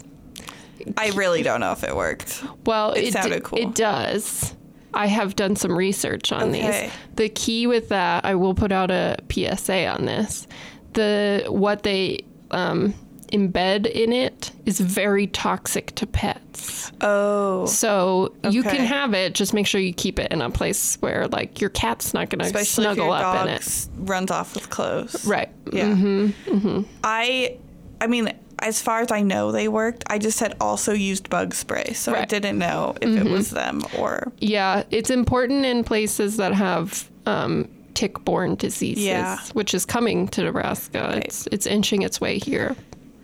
[0.96, 2.42] I really don't know if it worked.
[2.64, 3.58] Well, It it, sounded d- cool.
[3.58, 4.54] It does.
[4.94, 6.82] I have done some research on Okay.
[6.84, 6.90] these.
[7.16, 10.46] The key with that, I will put out a PSA on this.
[10.94, 12.94] The what they um,
[13.32, 16.90] embed in it is very toxic to pets.
[17.00, 20.96] Oh, So you can have it, just make sure you keep it in a place
[21.00, 23.86] where like your cat's not going to snuggle up in it.
[23.98, 25.24] runs off with clothes.
[25.24, 25.48] Right.
[25.72, 25.86] Yeah.
[25.94, 26.82] Mm-hmm.
[27.04, 27.56] I,
[28.00, 30.04] I mean, as far as I know, they worked.
[30.08, 32.22] I just had also used bug spray, so I Right.
[32.22, 32.28] Mm-hmm.
[32.28, 34.32] didn't know if it was them or.
[34.38, 39.38] Yeah, it's important in places that have um, tick-borne diseases, Yeah.
[39.52, 41.20] which is coming to Nebraska.
[41.24, 42.74] It's it's inching its way here.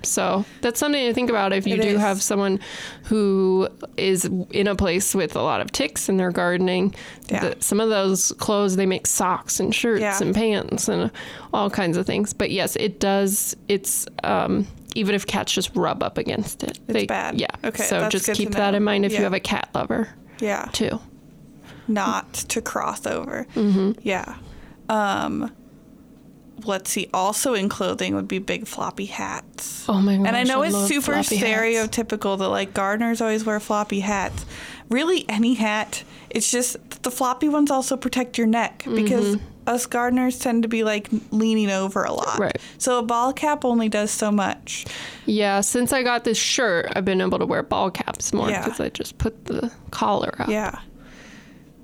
[0.05, 2.01] So that's something to think about if you It do is.
[2.01, 2.61] have someone
[3.05, 6.95] who is in a place with a lot of ticks in their gardening.
[7.29, 7.41] Yeah.
[7.51, 10.19] The- some of those clothes they make socks and shirts Yeah.
[10.21, 11.11] and pants and
[11.53, 12.33] all kinds of things.
[12.33, 13.57] But yes, it does.
[13.69, 17.41] It's um, even if cats just rub up against it, It's bad.
[17.41, 17.49] Yeah.
[17.65, 19.19] Okay, So just keep that in mind if Yeah.
[19.19, 20.09] you have a cat lover
[20.41, 20.69] Yeah.
[20.73, 21.01] too.
[21.87, 23.47] not to cross over.
[23.55, 23.93] Mm-hmm.
[24.03, 24.37] Yeah.
[24.89, 25.51] Um,
[26.65, 27.09] let's see.
[27.13, 29.89] Also in clothing would be big floppy hats.
[29.89, 30.27] Oh my gosh.
[30.27, 31.61] and I know it's super floppy hats.
[31.61, 34.45] stereotypical that like gardeners always wear floppy hats.
[34.91, 36.05] Really, any hat.
[36.31, 39.37] It's just that the floppy ones also protect your neck because
[39.67, 42.27] us gardeners tend to be like leaning over a lot.
[42.29, 42.43] Mm-hmm.
[42.43, 42.59] Right.
[42.79, 44.85] So a ball cap only does so much.
[45.27, 48.65] Yeah, since I got this shirt, I've been able to wear ball caps more Yeah.
[48.65, 50.49] because I just put the collar up.
[50.49, 50.79] Yeah.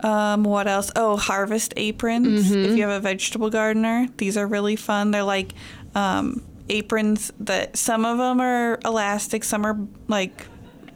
[0.03, 0.91] Um, what else?
[0.97, 2.51] Oh, harvest aprons.
[2.51, 2.73] Mm-hmm.
[2.73, 5.11] If you have a vegetable gardener, these are really fun.
[5.11, 5.53] They're like,
[5.95, 10.47] um, aprons that some of them are elastic, some are like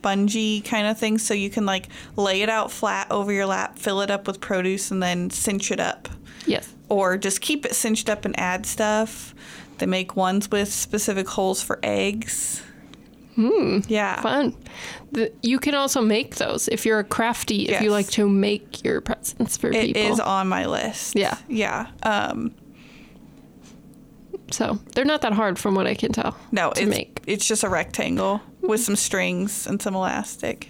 [0.03, 3.79] bungee kind of things, so you can like lay it out flat over your lap,
[3.79, 6.09] fill it up with produce, and then cinch it up.
[6.47, 6.73] Yes.
[6.89, 9.35] Or just keep it cinched up and add stuff.
[9.79, 12.63] They make ones with specific holes for eggs.
[13.35, 13.81] Hmm.
[13.89, 14.21] Yeah.
[14.21, 14.57] Fun.
[15.13, 18.85] The, you can also make those if you're a crafty, if you like to make
[18.85, 20.03] your presents for It people.
[20.03, 21.17] is on my list.
[21.17, 21.37] Yeah.
[21.49, 21.89] Yeah.
[22.03, 22.55] Um,
[24.51, 26.37] so they're not that hard from what I can tell.
[26.53, 27.23] no, to it's, make.
[27.27, 30.69] it's just a rectangle with some strings and some elastic.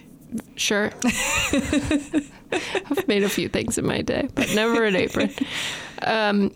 [0.55, 0.91] Sure.
[1.53, 5.31] I've made a few things in my day, but never an apron.
[6.01, 6.51] Um,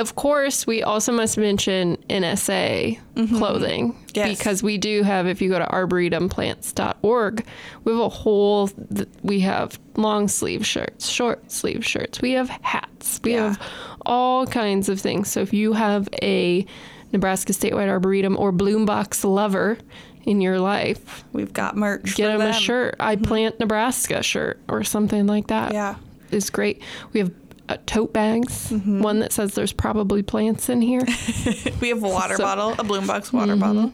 [0.00, 2.98] of course, we also must mention NSA
[3.38, 4.02] clothing Mm-hmm.
[4.14, 4.38] Yes.
[4.38, 5.26] because we do have.
[5.26, 7.44] If you go to arboretumplants.org,
[7.84, 8.68] we have a whole.
[8.68, 12.20] th- We have long sleeve shirts, short sleeve shirts.
[12.20, 13.20] We have hats.
[13.22, 13.48] We Yeah.
[13.48, 13.62] have
[14.06, 15.30] all kinds of things.
[15.30, 16.64] So if you have a
[17.12, 19.78] Nebraska statewide arboretum or Bloom Box lover
[20.24, 22.16] in your life, We've got merch.
[22.16, 22.60] get for them a them.
[22.60, 22.96] shirt.
[23.00, 25.72] I plant Nebraska shirt or something like that.
[25.72, 25.96] Yeah.
[26.30, 26.82] is great.
[27.14, 27.32] We have
[27.68, 28.70] uh, tote bags.
[28.70, 29.02] Mm-hmm.
[29.02, 31.02] One that says there's probably plants in here.
[31.80, 33.92] We have a water So- bottle, a bloom box water bottle.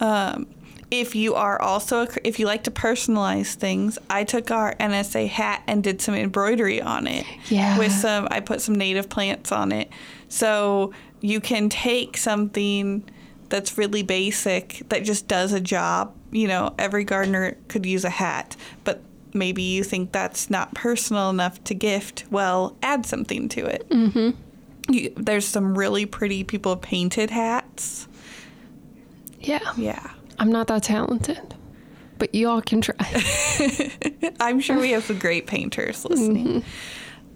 [0.00, 0.46] Um,
[0.90, 5.28] if you are also, a, if you like to personalize things, I took our NSA
[5.28, 7.24] hat and did some embroidery on it.
[7.48, 7.78] Yeah.
[7.78, 9.88] With some, I put some native plants on it.
[10.28, 13.08] So you can take something
[13.50, 16.14] that's really basic that just does a job.
[16.32, 19.02] You know, every gardener could use a hat, but
[19.34, 22.24] maybe you think that's not personal enough to gift.
[22.30, 23.88] Well, add something to it.
[23.88, 24.92] Mm-hmm.
[24.92, 28.08] You, there's some really pretty people painted hats.
[29.40, 30.10] yeah, Yeah.
[30.38, 31.54] I'm not that talented,
[32.18, 32.96] but you all can try.
[34.40, 36.64] I'm sure we have some great painters listening.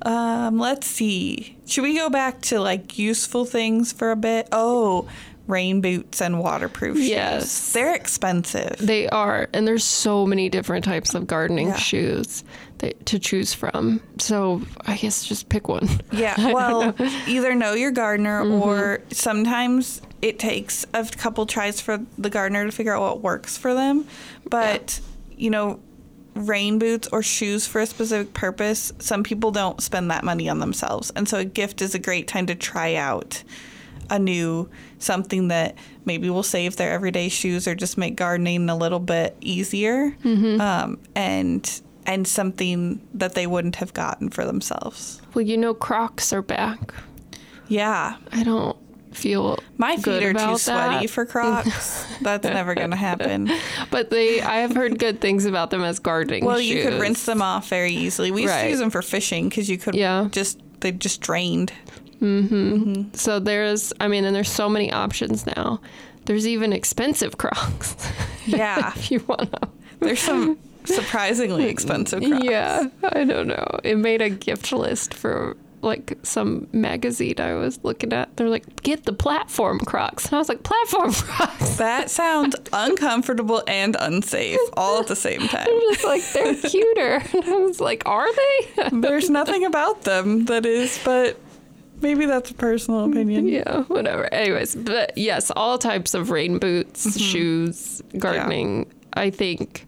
[0.02, 1.56] Um, let's see.
[1.66, 4.48] Should we go back to like useful things for a bit?
[4.52, 5.06] Oh,
[5.46, 7.08] rain boots and waterproof shoes.
[7.08, 7.72] Yes.
[7.72, 8.76] They're expensive.
[8.78, 11.76] they are, and there's so many different types of gardening Yeah.
[11.76, 12.44] shoes
[12.78, 14.00] that, to choose from.
[14.18, 15.88] So I guess just pick one.
[16.12, 16.94] Yeah, well,
[17.26, 18.62] either know your gardener mm-hmm.
[18.62, 23.58] or sometimes it takes a couple tries for the gardener to figure out what works
[23.58, 24.06] for them.
[24.48, 25.00] But,
[25.36, 25.80] you know,
[26.34, 30.60] rain boots or shoes for a specific purpose, some people don't spend that money on
[30.60, 31.10] themselves.
[31.14, 33.42] And so a gift is a great time to try out
[34.10, 38.76] a new something that maybe will save their everyday shoes or just make gardening a
[38.76, 45.22] little bit easier um, and and something that they wouldn't have gotten for themselves.
[45.32, 46.92] Well, you know, Crocs are back.
[47.68, 48.16] Yeah.
[48.30, 48.76] I don't
[49.12, 51.10] feel My feet are too sweaty that.
[51.10, 52.04] for Crocs.
[52.20, 53.50] That's never going to happen.
[53.90, 56.42] But they, I have heard good things about them as gardening.
[56.42, 56.46] Shoes.
[56.46, 58.30] Well, you could rinse them off very easily.
[58.30, 60.28] We used to use them for fishing because you could Yeah.
[60.30, 61.72] just they just drained.
[62.24, 62.54] Mm-hmm.
[62.74, 63.14] Mm-hmm.
[63.14, 65.80] So there's, I mean, and there's so many options now.
[66.24, 67.96] There's even expensive Crocs.
[68.46, 69.68] Yeah, if you want to.
[70.00, 72.44] there's some surprisingly expensive Crocs.
[72.44, 73.80] Yeah, I don't know.
[73.84, 78.34] It made a gift list for like some magazine I was looking at.
[78.38, 81.76] They're like, get the platform Crocs, and I was like, platform Crocs.
[81.76, 85.66] That sounds uncomfortable and unsafe all at the same time.
[85.68, 87.22] I'm just like, they're cuter.
[87.34, 88.88] And I was like, are they?
[88.92, 91.38] There's nothing about them that is, but
[92.04, 93.48] maybe that's a personal opinion.
[93.48, 94.32] yeah, whatever.
[94.32, 98.92] Anyways, but yes, all types of rain boots, shoes, gardening.
[99.14, 99.86] I think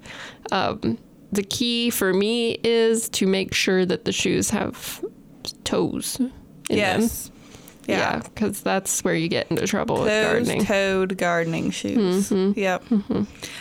[0.50, 0.98] um,
[1.30, 5.04] the key for me is to make sure that the shoes have
[5.64, 6.78] toes in
[7.28, 7.35] them.
[7.86, 8.18] Yeah, Yeah.
[8.20, 10.64] because that's where you get into trouble with Those gardening.
[10.64, 12.30] toed gardening shoes.
[12.30, 12.58] Mm-hmm.
[12.58, 12.84] Yep.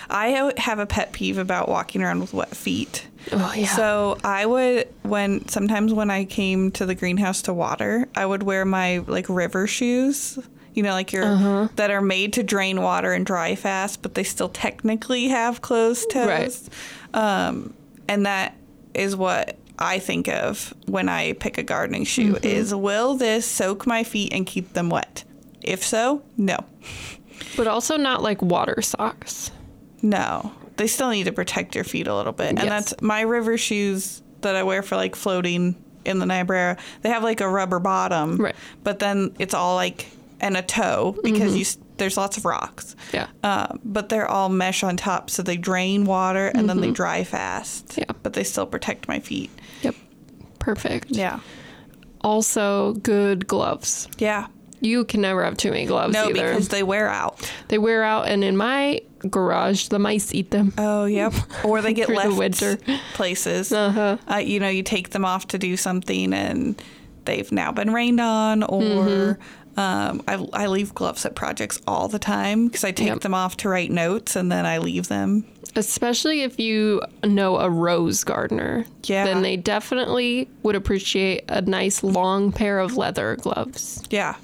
[0.10, 3.08] I have a pet peeve about walking around with wet feet.
[3.32, 3.68] oh yeah.
[3.68, 8.44] So I would when sometimes when I came to the greenhouse to water, I would
[8.44, 10.38] wear my like river shoes.
[10.74, 11.68] You know, like your Uh-huh.
[11.78, 16.10] that are made to drain water and dry fast, but they still technically have closed
[16.12, 16.70] toes.
[17.14, 17.74] Um,
[18.10, 18.56] and that
[18.94, 22.46] is what I think of when I pick a gardening shoe Mm-hmm.
[22.46, 25.24] is will this soak my feet and keep them wet?
[25.62, 26.58] If so, no.
[27.58, 29.52] but also not like water socks.
[30.02, 32.50] No, they still need to protect your feet a little bit.
[32.50, 32.68] And Yes.
[32.92, 36.78] that's my river shoes that I wear for like floating in the Niobrara.
[37.02, 38.56] They have like a rubber bottom, Right.
[38.84, 40.08] but then it's all like
[40.40, 42.96] and a toe because you s there's lots of rocks.
[43.14, 43.28] Yeah.
[43.44, 47.24] Uh, but they're all mesh on top, so they drain water and then they dry
[47.24, 47.98] fast.
[47.98, 48.12] Yeah.
[48.24, 49.50] But they still protect my feet.
[49.82, 49.96] Yep.
[50.60, 51.12] Perfect.
[51.12, 51.40] Yeah.
[52.22, 54.08] Also, good gloves.
[54.18, 54.48] Yeah.
[54.82, 56.50] You can never have too many gloves No, either.
[56.50, 57.50] because they wear out.
[57.70, 60.74] they wear out, and in my garage, the mice eat them.
[60.78, 61.34] Oh, yep.
[61.64, 62.78] Or they get Through the left winter.
[63.14, 63.72] places.
[63.72, 64.18] Uh-huh.
[64.30, 66.80] Uh, you know, you take them off to do something and
[67.24, 69.42] they've now been rained on or Mm-hmm.
[69.78, 73.20] Um, I, I leave gloves at projects all the time because I take Yep.
[73.22, 75.44] them off to write notes and then I leave them.
[75.76, 78.86] Especially if you know a rose gardener.
[79.04, 79.26] Yeah.
[79.26, 84.02] Then they definitely would appreciate a nice long pair of leather gloves.
[84.10, 84.36] Yeah.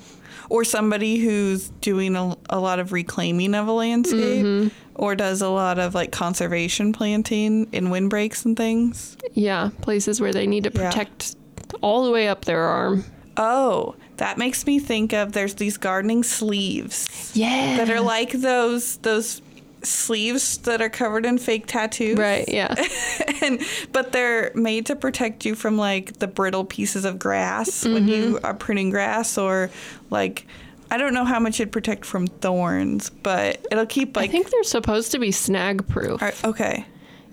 [0.49, 4.67] Or somebody who's doing a, a lot of reclaiming of a landscape Mm-hmm.
[4.95, 9.15] or does a lot of like conservation planting in windbreaks and things.
[9.33, 10.89] Yeah, places where they need to Yeah.
[10.89, 11.37] protect
[11.79, 13.05] all the way up their arm.
[13.37, 17.77] Oh, that makes me think of there's these gardening sleeves Yeah.
[17.77, 19.41] that are like those those
[19.83, 22.15] sleeves that are covered in fake tattoos.
[22.17, 22.75] Right, yeah.
[23.41, 23.59] and
[23.91, 28.35] but they're made to protect you from like the brittle pieces of grass when you
[28.35, 28.45] Mm-hmm.
[28.45, 29.71] are pruning grass or
[30.11, 30.45] like
[30.91, 34.51] I don't know how much it'd protect from thorns, but it'll keep like I think
[34.51, 36.21] they're supposed to be snag proof.
[36.45, 36.85] Okay,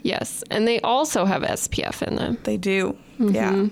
[0.03, 0.43] Yes.
[0.51, 2.39] And they also have SPF in them.
[2.45, 2.97] they do.
[3.21, 3.35] Mm-hmm.
[3.35, 3.67] Yeah.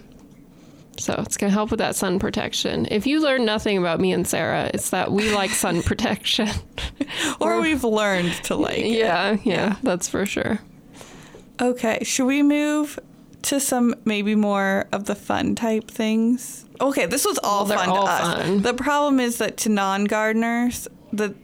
[0.99, 2.87] So it's going to help with that sun protection.
[2.91, 6.49] If you learn nothing about me and Sarah, it's that we like sun protection.
[7.41, 8.79] Or we've learned to like.
[8.79, 8.87] it.
[8.99, 10.61] yeah, yeah, that's for sure.
[11.61, 12.99] Okay, should we move
[13.43, 16.65] to some maybe more of the fun type things?
[16.81, 18.21] Okay, this was all Well, fun all to us.
[18.43, 18.63] fun.
[18.63, 21.35] The problem is that to non-gardeners, the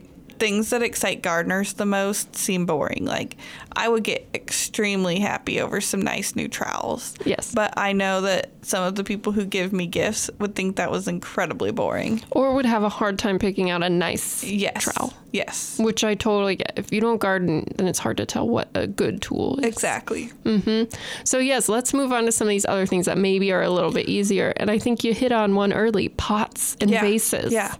[0.43, 3.05] things that excite gardeners the most seem boring.
[3.05, 3.37] Like
[3.77, 7.15] I would get extremely happy over some nice new trowels.
[7.25, 7.53] Yes.
[7.55, 10.91] But I know that some of the people who give me gifts would think that
[10.91, 12.23] was incredibly boring.
[12.33, 14.83] Or would have a hard time picking out a nice Yes.
[14.83, 15.79] trowel, Yes.
[15.79, 16.73] which I totally get.
[16.77, 19.67] If you don't garden, then it's hard to tell what a good tool is.
[19.67, 20.33] Exactly.
[20.45, 20.93] Mm-hmm.
[21.23, 23.71] So, yes, let's move on to some of these other things that maybe are a
[23.71, 24.53] little bit easier.
[24.57, 27.01] And I think you hit on one early pots and Yeah.
[27.01, 27.53] vases.
[27.53, 27.75] Yeah.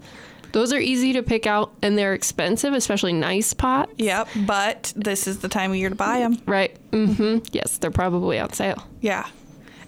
[0.53, 3.93] Those are easy to pick out and they're expensive, especially nice pots.
[3.99, 6.39] Yep, but this is the time of year to buy them.
[6.47, 6.77] Right.
[6.91, 7.45] Mm-hmm.
[7.53, 8.87] Yes, they're probably on sale.
[9.01, 9.29] Yeah.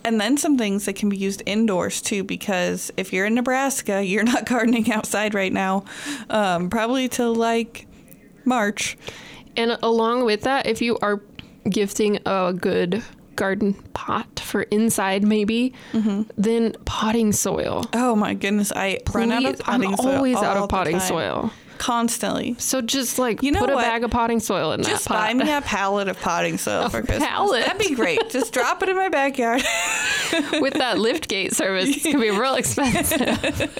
[0.04, 4.04] And then some things that can be used indoors too, because if you're in Nebraska,
[4.04, 5.84] you're not gardening outside right now,
[6.30, 7.86] um, probably till like
[8.44, 8.96] March.
[9.56, 11.22] And along with that, if you are
[11.68, 13.02] gifting a good
[13.36, 16.22] garden pot for inside, maybe, Mm-hmm.
[16.36, 17.84] then potting soil.
[17.92, 20.12] Oh my goodness, I run out of Please, potting I'm soil.
[20.16, 21.50] always out of potting soil.
[21.76, 22.54] Constantly.
[22.58, 25.26] So just like You know put a bag of potting soil in Just that pot.
[25.26, 27.28] buy me a pallet of potting soil for Christmas.
[27.28, 27.66] pallet?
[27.66, 28.30] That'd be great.
[28.30, 29.60] Just drop it in my backyard.
[30.60, 33.76] with that lift gate service, it's gonna be real expensive.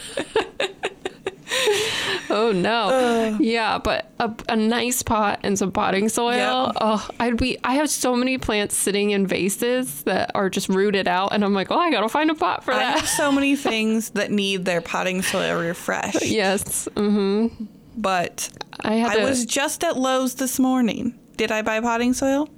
[2.31, 3.37] Oh no!
[3.41, 6.67] yeah, but a, a nice pot and some potting soil.
[6.67, 6.77] Yep.
[6.81, 7.59] Oh, I'd be.
[7.65, 11.55] I have so many plants sitting in vases that are just rooted out, and I'm
[11.55, 13.01] like, oh, I gotta find a pot for I that.
[13.01, 16.25] have so many things that need their potting soil refreshed.
[16.27, 16.89] yes.
[16.97, 17.49] hmm
[17.97, 18.49] But
[18.81, 19.13] I had.
[19.13, 21.19] I to- was just at Lowe's this morning.
[21.37, 22.49] Did I buy potting soil?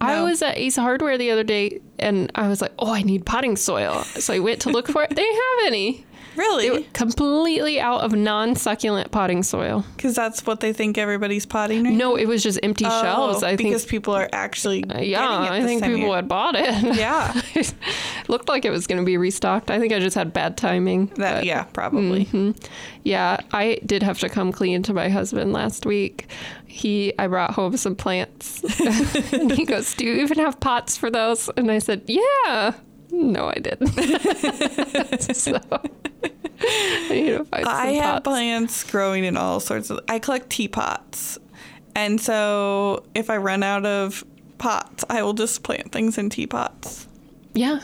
[0.00, 3.24] I was at Ace Hardware the other day, and I was like, oh, I need
[3.24, 4.02] potting soil.
[4.04, 5.14] So I went to look for it.
[5.14, 6.04] They have any.
[6.36, 6.68] Really?
[6.68, 9.84] They were completely out of non-succulent potting soil.
[9.96, 13.42] Because that's what they think everybody's potting right No, it was just empty Oh, shelves.
[13.42, 13.68] I think.
[13.70, 16.16] because people are actually uh, yeah, it I think people year.
[16.16, 16.96] had bought it.
[16.96, 17.72] Yeah, it
[18.28, 19.70] Looked like it was going to be restocked.
[19.70, 21.06] I think I just had bad timing.
[21.16, 22.26] that but- yeah probably.
[22.26, 22.52] Mm-hmm.
[23.04, 26.26] Yeah, I did have to come clean to my husband last week.
[26.66, 28.62] He, I brought home some plants,
[29.32, 32.72] and he goes, "Do you even have pots for those?" And I said, "Yeah."
[33.16, 33.86] No, I didn't.
[35.34, 38.24] so I need to find I some have pots.
[38.24, 40.00] plants growing in all sorts of.
[40.08, 41.38] I collect teapots,
[41.94, 44.24] and so if I run out of
[44.58, 47.06] pots, I will just plant things in teapots.
[47.54, 47.80] Yeah,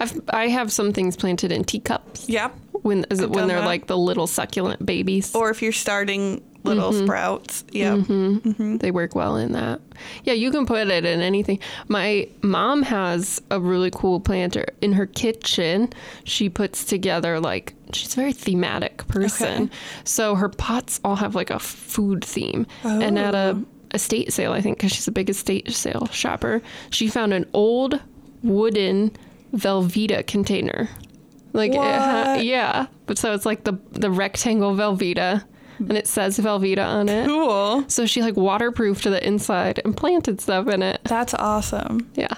[0.00, 2.28] I've I have some things planted in teacups.
[2.28, 2.54] Yep.
[2.82, 3.66] When is it I've when done they're that.
[3.66, 5.32] like the little succulent babies?
[5.34, 7.04] Or if you're starting little Mm-hmm.
[7.04, 7.64] sprouts.
[7.72, 8.78] Yep.
[8.80, 9.80] They work well in that.
[10.24, 11.58] Yeah, you can put it in anything.
[11.88, 15.90] My mom has a really cool planter in her kitchen.
[16.24, 19.64] She puts together like she's a very thematic person.
[19.64, 19.72] Okay.
[20.04, 22.66] So her pots all have like a food theme.
[22.84, 23.60] And at a
[23.94, 28.00] estate sale, I think, because she's a big estate sale shopper, she found an old
[28.42, 29.10] wooden
[29.54, 30.88] Velveeta container.
[31.52, 35.44] Like, ha- yeah, but so it's like the the rectangle Velveeta,
[35.88, 37.26] and it says Velveeta on it.
[37.26, 37.84] Cool.
[37.88, 41.00] So she like waterproofed the inside and planted stuff in it.
[41.04, 42.10] That's awesome.
[42.14, 42.34] Yeah.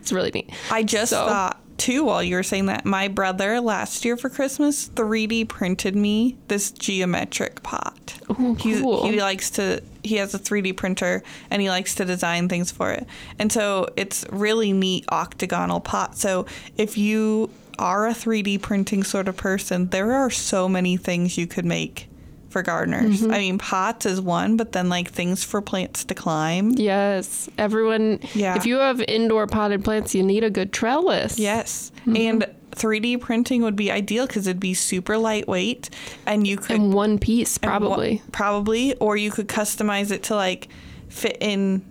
[0.00, 0.50] It's really neat.
[0.70, 4.28] I just So- thought too while you were saying that my brother last year for
[4.28, 8.18] Christmas 3D printed me this geometric pot.
[8.38, 9.06] Ooh, cool.
[9.10, 12.90] he likes to he has a 3D printer and he likes to design things for
[12.90, 13.06] it.
[13.38, 16.16] And so it's really neat octagonal pot.
[16.18, 16.44] So
[16.76, 17.48] if you
[17.78, 22.08] are a 3D printing sort of person, there are so many things you could make
[22.50, 23.22] for gardeners.
[23.22, 23.30] Mm-hmm.
[23.32, 26.72] I mean, pots is one, but then like things for plants to climb.
[26.72, 27.48] Yes.
[27.56, 28.56] Everyone Yeah.
[28.56, 31.38] if you have indoor potted plants, you need a good trellis.
[31.38, 31.92] Yes.
[32.00, 32.16] Mm-hmm.
[32.16, 35.90] And 3D printing would be ideal because it'd be super lightweight,
[36.26, 38.22] and you could In one piece, and wha- probably.
[38.32, 40.68] probably, or you could customize it to like
[41.08, 41.82] fit in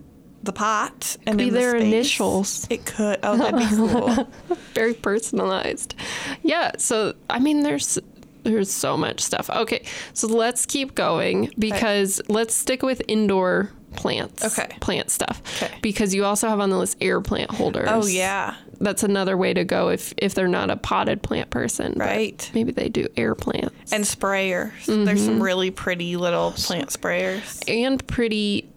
[0.41, 1.83] the pot and be the their space.
[1.83, 2.67] initials.
[2.69, 3.19] It could.
[3.23, 4.29] Oh, that'd be cool.
[4.73, 5.95] Very personalized.
[6.43, 6.71] Yeah.
[6.77, 7.99] So I mean, there's
[8.43, 9.49] there's so much stuff.
[9.49, 14.43] Okay, so let's keep going because let's stick with indoor plants.
[14.57, 14.75] Okay.
[14.79, 15.41] Plant stuff.
[15.61, 15.73] Okay.
[15.81, 17.87] Because you also have on the list air plant holders.
[17.91, 21.93] oh yeah, That's another way to go if if they're not a potted plant person.
[21.97, 22.49] Right.
[22.53, 23.91] Maybe they do air plants.
[23.91, 24.85] and sprayers.
[24.85, 25.25] There's Mm-hmm.
[25.25, 27.63] some really pretty little plant sprayers.
[27.67, 28.69] and pretty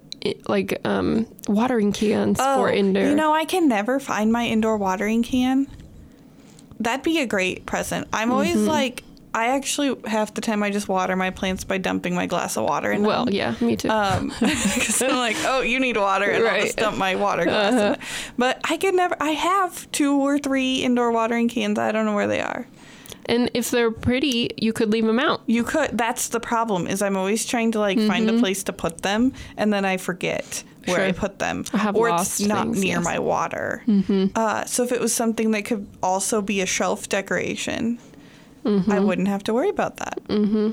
[0.49, 3.03] like um watering cans for indoor.
[3.03, 5.67] Oh, You know, I can never find my indoor watering can.
[6.81, 8.09] That'd be a great present.
[8.13, 8.67] I'm always Mm-hmm.
[8.69, 9.05] like,
[9.35, 12.65] I actually half the time I just water my plants by dumping my glass of
[12.65, 13.35] water in well, them.
[13.35, 13.89] yeah, me too.
[13.89, 16.91] Um, because I'm like, oh, you need water, and I'll just Uh-huh.
[16.91, 17.73] dump my water glass.
[17.73, 17.99] in it.
[18.37, 19.17] But I could never.
[19.21, 21.79] I have two or three indoor watering cans.
[21.79, 22.67] I don't know where they are.
[23.27, 25.43] and if they're pretty, you could leave them out.
[25.47, 25.97] You could.
[25.97, 26.87] That's the problem.
[26.87, 29.97] Is I'm always trying to like find a place to put them, and then I
[29.97, 31.21] forget where I Mm-hmm.
[31.21, 31.29] Sure.
[31.29, 33.05] put them, I have or it's not things, near yes.
[33.05, 33.85] my water.
[34.35, 37.99] Uh, so if it was something that could also be a shelf decoration,
[38.65, 38.93] Mm-hmm.
[38.93, 40.19] I wouldn't have to worry about that.
[40.29, 40.71] Mm-hmm.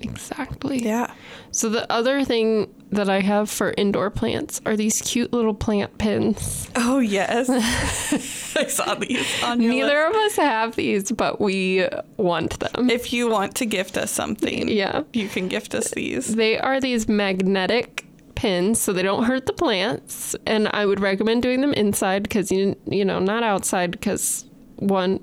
[0.00, 0.82] Exactly.
[0.84, 1.12] Yeah.
[1.52, 5.96] So the other thing that I have for indoor plants are these cute little plant
[5.98, 6.68] pins.
[6.74, 7.48] Oh yes.
[8.56, 9.86] I saw these on your list.
[9.86, 11.86] Neither of us have these, but we
[12.16, 12.90] want them.
[12.90, 15.02] If you want to gift us something, Yeah.
[15.12, 16.34] you can gift us these.
[16.34, 20.34] They are these magnetic pins, so they don't hurt the plants.
[20.46, 24.46] And I would recommend doing them inside because you you know not outside because
[24.76, 25.22] one,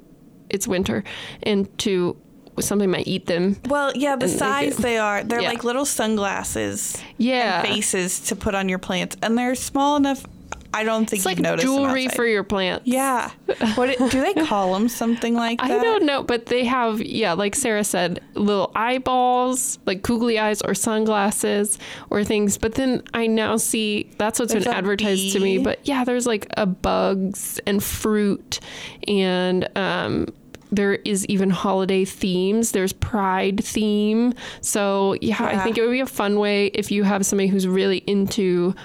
[0.50, 1.04] it's winter,
[1.43, 2.16] and to
[2.60, 3.56] somebody might eat them.
[3.70, 5.47] Well, yeah, the And they size they are, they're Yeah.
[5.50, 10.26] like little sunglasses Yeah, and faces to put on your plants, and they're small enough.
[10.72, 12.86] I don't think it's like you'd notice them jewelry for your plants.
[12.86, 13.32] Yeah.
[13.74, 14.88] What do they call them?
[14.88, 15.72] Something like that?
[15.72, 20.62] I don't know, but they have, yeah, like Sarah said, little eyeballs, like googly eyes
[20.62, 21.80] or sunglasses
[22.12, 22.60] or things.
[22.60, 25.58] But then I now see that's what's There's been advertised to me.
[25.58, 28.60] But yeah, there's like a bugs and fruit
[29.08, 30.28] and, um,
[30.72, 32.72] there is even holiday themes.
[32.72, 34.34] There's pride theme.
[34.61, 37.67] So yeah, I think it would be a fun way if you have somebody who's
[37.67, 38.76] really into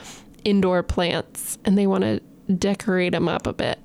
[0.44, 2.20] indoor plants and they want to
[2.54, 3.78] decorate them up a bit.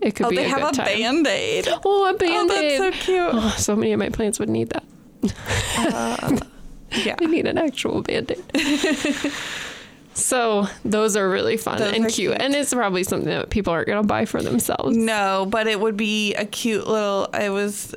[0.00, 0.46] It could be a good thing.
[0.46, 0.86] Oh, be they a have a time.
[0.86, 1.68] band aid.
[1.84, 2.80] Oh, a band-aid.
[2.80, 3.30] Oh, that's so cute.
[3.32, 4.84] Oh, so many of my plants would need that.
[6.22, 6.38] Um,
[7.04, 7.16] yeah.
[7.16, 8.42] They need an actual band aid.
[10.14, 12.14] so those are really fun Those and cute.
[12.14, 12.36] cute.
[12.40, 14.96] And it's probably something that people aren't going to buy for themselves.
[14.96, 17.24] No, but it would be a cute little.
[17.26, 17.94] It was,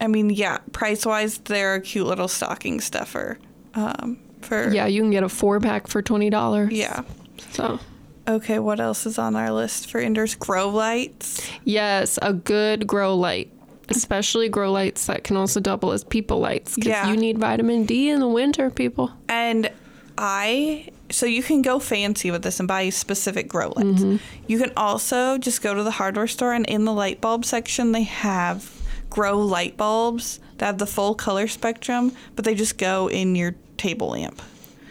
[0.00, 3.38] I mean, yeah, price wise, they're a cute little stocking stuffer.
[3.74, 6.68] Um, for Yeah, you can get a four pack for $20.
[6.70, 7.02] yeah.
[7.50, 7.78] So,
[8.26, 10.34] Okay, what else is on our list for indoors?
[10.34, 11.48] Grow lights.
[11.64, 13.50] yes, a good grow light.
[13.90, 17.08] Especially grow lights that can also double as people lights because Yeah.
[17.10, 19.10] you need vitamin D in the winter, people.
[19.30, 19.70] And
[20.18, 24.02] I, so you can go fancy with this and buy specific grow lights.
[24.02, 24.16] Mm-hmm.
[24.46, 27.92] You can also just go to the hardware store and in the light bulb section,
[27.92, 28.74] they have
[29.10, 33.54] grow light bulbs that have the full color spectrum, but they just go in your
[33.76, 34.42] table lamp.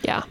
[0.01, 0.24] Yeah.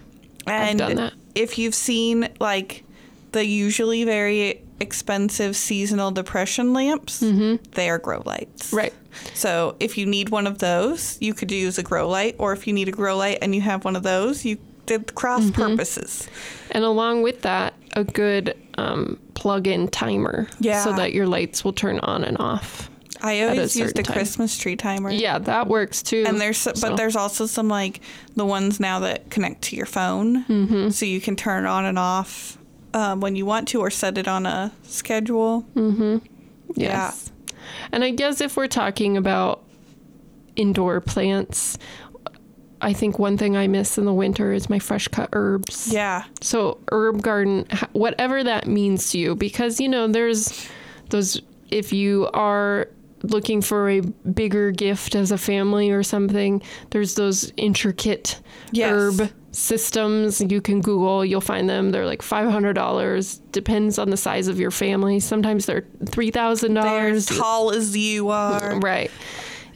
[0.47, 1.13] And done that.
[1.35, 2.85] if you've seen like
[3.33, 7.63] the usually very expensive seasonal depression lamps, mm-hmm.
[7.73, 8.73] they are grow lights.
[8.73, 8.95] Right.
[9.35, 12.67] So if you need one of those, you could use a grow light, or if
[12.67, 15.63] you need a grow light and you have one of those, you did cross Mm-hmm.
[15.63, 16.29] purposes.
[16.71, 20.83] And along with that, a good um, plug-in timer, Yeah.
[20.85, 22.91] so that your lights will turn on and off.
[23.23, 24.15] I always used certain a time.
[24.15, 25.11] Christmas tree timer.
[25.11, 26.25] Yeah, that works too.
[26.27, 28.01] And there's So- but there's also some like
[28.35, 30.91] the ones now that connect to your phone, Mm-hmm.
[30.91, 32.59] so you can turn it on and off
[32.93, 35.65] um, when you want to, or set it on a schedule.
[35.75, 36.19] Yeah.
[36.75, 37.33] Yes.
[37.93, 39.63] And I guess if we're talking about
[40.57, 41.79] indoor plants,
[42.81, 45.89] I think one thing I miss in the winter is my fresh cut herbs.
[45.93, 46.25] Yeah.
[46.41, 50.69] So herb garden, whatever that means to you, because you know there's
[51.11, 51.41] those.
[51.71, 52.89] If you are
[53.23, 58.41] looking for a bigger gift as a family or something, there's those intricate
[58.73, 58.93] Yes.
[58.93, 61.25] herb systems you can Google.
[61.25, 61.91] You'll find them.
[61.91, 63.39] They're like five hundred dollars.
[63.53, 65.19] Depends on the size of your family.
[65.19, 67.31] Sometimes they're three thousand They're dollars.
[67.31, 68.79] as tall as you are.
[68.79, 69.11] Right.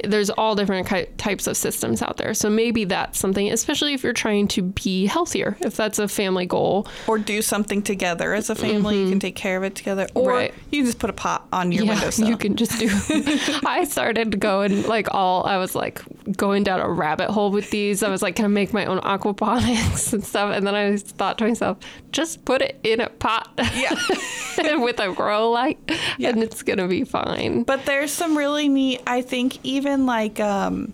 [0.05, 0.89] There's all different
[1.19, 2.35] types of systems out there.
[2.35, 6.47] So maybe that's something, especially if you're trying to be healthier, if that's a family
[6.47, 6.87] goal.
[7.07, 9.03] Or do something together as a family.
[9.03, 10.07] You can take care of it together.
[10.15, 10.29] Or Mm-hmm.
[10.31, 10.55] Right.
[10.71, 12.29] you can just put a pot on your yeah, windowsill.
[12.29, 12.89] you can just do.
[13.67, 15.45] I started going like all.
[15.47, 16.03] I was like,
[16.37, 18.03] going down a rabbit hole with these.
[18.03, 20.55] I was like, can I make my own aquaponics and stuff?
[20.55, 21.79] And then I thought to myself,
[22.13, 23.49] just put it in a pot.
[23.75, 23.95] Yeah.
[24.79, 25.79] with a grow light,
[26.23, 27.63] and it's gonna be fine.
[27.63, 29.01] But there's some really neat.
[29.07, 30.93] I think even like um,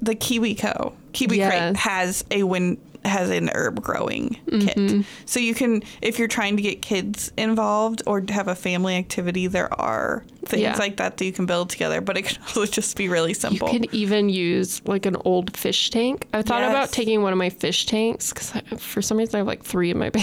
[0.00, 0.94] the Kiwi Co.
[1.12, 1.76] Kiwi Crate Yes.
[1.78, 4.66] has a win has an herb growing Mm-hmm.
[4.98, 5.06] kit.
[5.26, 9.46] So you can, if you're trying to get kids involved or have a family activity,
[9.46, 10.76] there are things Yeah.
[10.76, 12.00] like that that you can build together.
[12.00, 13.68] But it can also just be really simple.
[13.72, 16.26] You could even use like an old fish tank.
[16.34, 19.46] I thought about taking one of my fish tanks because for some reason I have
[19.46, 20.10] like three in my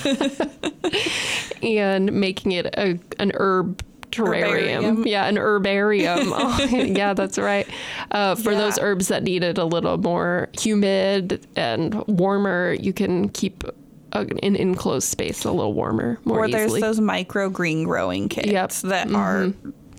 [0.00, 0.40] basement,
[1.62, 4.42] and making it a an herb terrarium.
[4.82, 5.06] Herbarium.
[5.06, 6.18] Yeah, an herbarium.
[6.34, 7.66] oh, yeah, that's right.
[8.10, 13.64] Uh, for those herbs that needed a little more humid and warmer, you can keep
[14.12, 16.80] a, an enclosed space a little warmer more or there's easily.
[16.80, 18.70] those micro green growing kits Yep.
[18.70, 18.88] Mm-hmm.
[18.88, 19.52] that are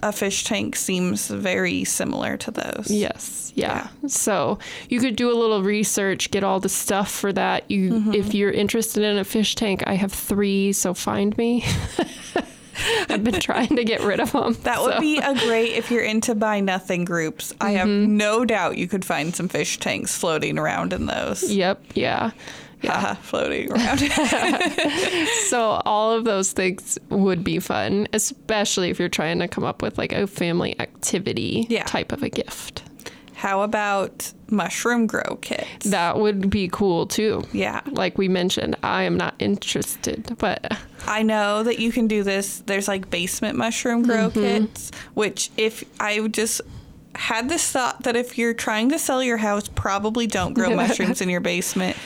[0.04, 2.88] a fish tank seems very similar to those.
[2.90, 3.88] Yes, yeah.
[4.08, 4.58] So
[4.90, 7.70] you could do a little research, get all the stuff for that.
[7.70, 8.14] You, Mm-hmm.
[8.16, 11.64] if you're interested in a fish tank, I have three, so find me.
[13.10, 14.54] I've been trying to get rid of them.
[14.64, 17.54] That would be a great if you're into buy nothing groups.
[17.62, 18.18] I have Mm-hmm.
[18.18, 21.52] no doubt you could find some fish tanks floating around in those.
[21.52, 22.32] Yep, yeah.
[22.84, 24.00] Haha, floating around.
[25.50, 29.82] So all of those things would be fun, especially if you're trying to come up
[29.82, 31.84] with like a family activity Yeah.
[31.84, 32.84] type of a gift.
[33.42, 35.90] How about mushroom grow kits?
[35.90, 37.44] That would be cool too.
[37.54, 37.82] Yeah.
[37.90, 40.78] Like we mentioned, I am not interested, but
[41.08, 42.60] I know that you can do this.
[42.68, 44.66] There's like basement mushroom grow Mm-hmm.
[44.66, 46.62] kits, which if I just
[47.16, 51.20] had this thought that if you're trying to sell your house, probably don't grow mushrooms
[51.20, 51.98] in your basement.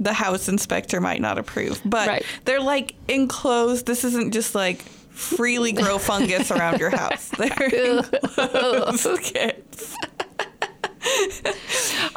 [0.00, 2.24] The house inspector might not approve, but Right.
[2.44, 3.86] they're like enclosed.
[3.86, 7.28] This isn't just like freely grow fungus around your house.
[7.38, 9.96] They're enclosed kits.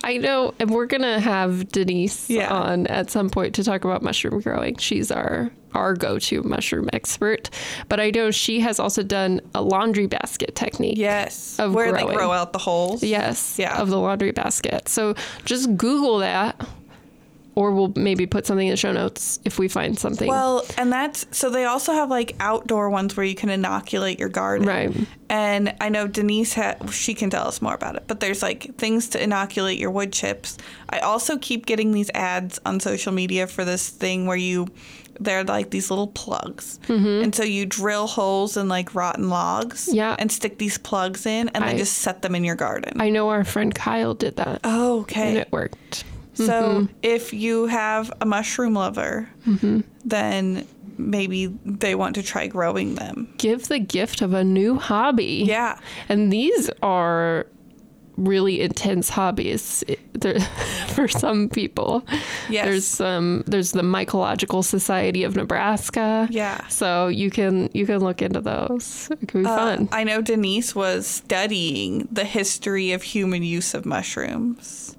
[0.04, 2.54] I know, and we're gonna have Denise Yeah.
[2.54, 4.78] on at some point to talk about mushroom growing.
[4.78, 7.50] She's our our go-to mushroom expert,
[7.90, 10.98] but I know she has also done a laundry basket technique.
[10.98, 12.08] Yes, Of where growing.
[12.08, 13.04] they grow out the holes.
[13.04, 13.82] Yes, Yeah.
[13.82, 14.88] of the laundry basket.
[14.88, 16.66] So just Google that,
[17.56, 20.28] or we'll maybe put something in the show notes if we find something.
[20.28, 24.30] Well, and that's so they also have like outdoor ones where you can inoculate your
[24.30, 24.68] garden.
[24.68, 24.94] Right.
[25.30, 28.76] And I know Denise had she can tell us more about it, but there's like
[28.78, 30.58] things to inoculate your wood chips.
[30.90, 34.68] I also keep getting these ads on social media for this thing where you
[35.18, 36.78] they're like these little plugs.
[36.88, 37.24] Mm-hmm.
[37.24, 40.14] And so you drill holes in like rotten logs Yeah.
[40.20, 43.00] and stick these plugs in and I- then just set them in your garden.
[43.00, 45.30] I know our friend Kyle did that, oh, okay.
[45.30, 46.04] and it worked.
[46.36, 46.94] So Mm-hmm.
[47.02, 49.28] if you have a mushroom lover,
[50.06, 50.68] then
[50.98, 53.34] maybe they want to try growing them.
[53.38, 55.44] Give the gift of a new hobby.
[55.46, 55.80] Yeah.
[56.10, 57.48] And these are
[58.18, 59.84] really intense hobbies
[60.88, 62.06] for some people.
[62.50, 62.66] Yes.
[62.66, 66.28] There's some there's the Mycological Society of Nebraska.
[66.32, 66.66] Yeah.
[66.68, 69.10] So you can you can look into those.
[69.12, 69.90] It could be Uh, fun.
[69.92, 74.96] I know Denise was studying the history of human use of mushrooms,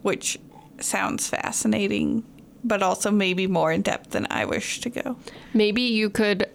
[0.00, 0.38] which
[0.80, 2.24] sounds fascinating,
[2.64, 5.16] but also maybe more in depth than I wish to go.
[5.54, 6.48] Maybe you could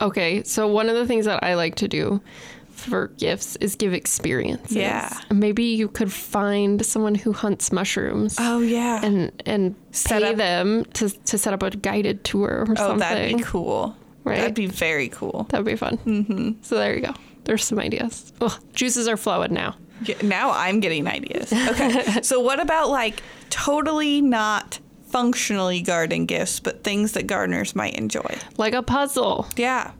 [0.00, 2.22] Okay, so one of the things that I like to do
[2.70, 4.74] for gifts is give experiences.
[4.74, 5.12] Yeah.
[5.30, 8.36] Maybe you could find someone who hunts mushrooms.
[8.38, 9.04] Oh yeah.
[9.04, 12.74] and and Set pay up- them to to set up a guided tour or oh,
[12.74, 12.94] something.
[12.94, 13.94] Oh, that'd be cool.
[14.24, 14.38] Right?
[14.38, 15.46] That'd be very cool.
[15.50, 15.98] That'd be fun.
[15.98, 16.62] Mm-hmm.
[16.62, 17.14] So there you go.
[17.44, 18.32] There's some ideas.
[18.40, 19.76] Ugh, juices are flowing now.
[20.22, 21.52] Now I'm getting ideas.
[21.52, 22.22] Okay.
[22.22, 28.38] so what about like totally not functionally garden gifts, but things that gardeners might enjoy?
[28.56, 29.46] Like a puzzle.
[29.56, 29.92] Yeah.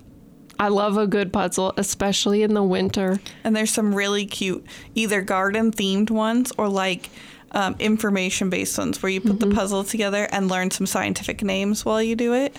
[0.59, 3.18] I love a good puzzle, especially in the winter.
[3.44, 7.09] And there's some really cute, either garden themed ones or like
[7.53, 11.84] um, information based ones where you put the puzzle together and learn some scientific names
[11.84, 12.57] while you do it.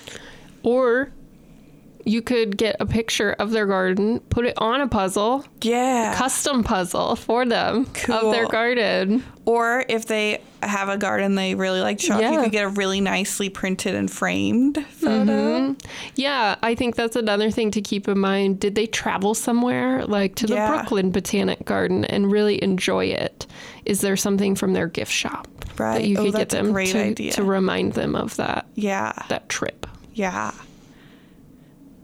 [0.63, 1.11] Or
[2.05, 6.13] you could get a picture of their garden, put it on a puzzle, Yeah.
[6.15, 9.23] custom puzzle for them of their garden.
[9.45, 12.69] Or if they have a garden they really like show off, you could get a
[12.69, 15.25] really nicely printed and framed photo.
[15.25, 15.73] Mm-hmm.
[16.15, 18.59] Yeah, I think that's another thing to keep in mind.
[18.59, 20.67] Did they travel somewhere, like to the Yeah.
[20.69, 23.47] Brooklyn Botanic Garden, and really enjoy it?
[23.85, 25.47] Is there something from their gift shop
[25.77, 26.73] that you Oh, could get a them
[27.15, 29.13] to, to remind them of that Yeah.
[29.29, 29.87] that trip?
[30.13, 30.51] Yeah.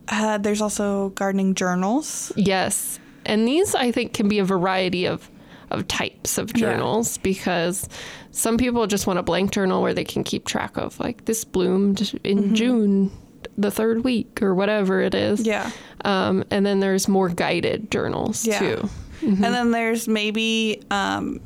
[0.10, 2.32] Uh, there's also gardening journals.
[2.36, 5.30] Yes, and these I think can be a variety of
[5.70, 6.62] of types of Yeah.
[6.72, 7.90] journals because
[8.32, 11.44] some people just want a blank journal where they can keep track of like this
[11.44, 12.54] bloomed in Mm-hmm.
[12.54, 13.12] June
[13.58, 15.42] the third week or whatever it is.
[15.46, 15.70] Yeah.
[16.06, 18.60] Um, and then there's more guided journals Yeah.
[18.60, 18.90] too.
[19.22, 21.42] And then there's maybe um,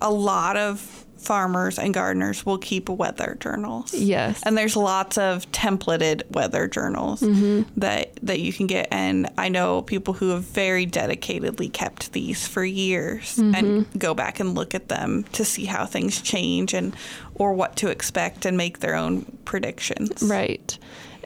[0.00, 3.94] a lot of farmers and gardeners will keep weather journals.
[3.94, 4.42] Yes.
[4.44, 7.62] And there's lots of templated weather journals mm-hmm.
[7.78, 12.46] that that you can get and I know people who have very dedicatedly kept these
[12.46, 13.98] for years and mm-hmm.
[13.98, 16.94] go back and look at them to see how things change and
[17.34, 20.22] or what to expect and make their own predictions.
[20.22, 20.78] Right.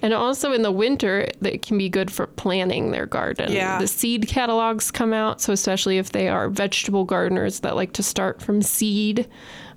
[0.03, 3.53] And also in the winter, it can be good for planning their garden.
[3.53, 3.79] Yeah.
[3.79, 8.03] The seed catalogs come out, so especially if they are vegetable gardeners that like to
[8.03, 9.27] start from seed,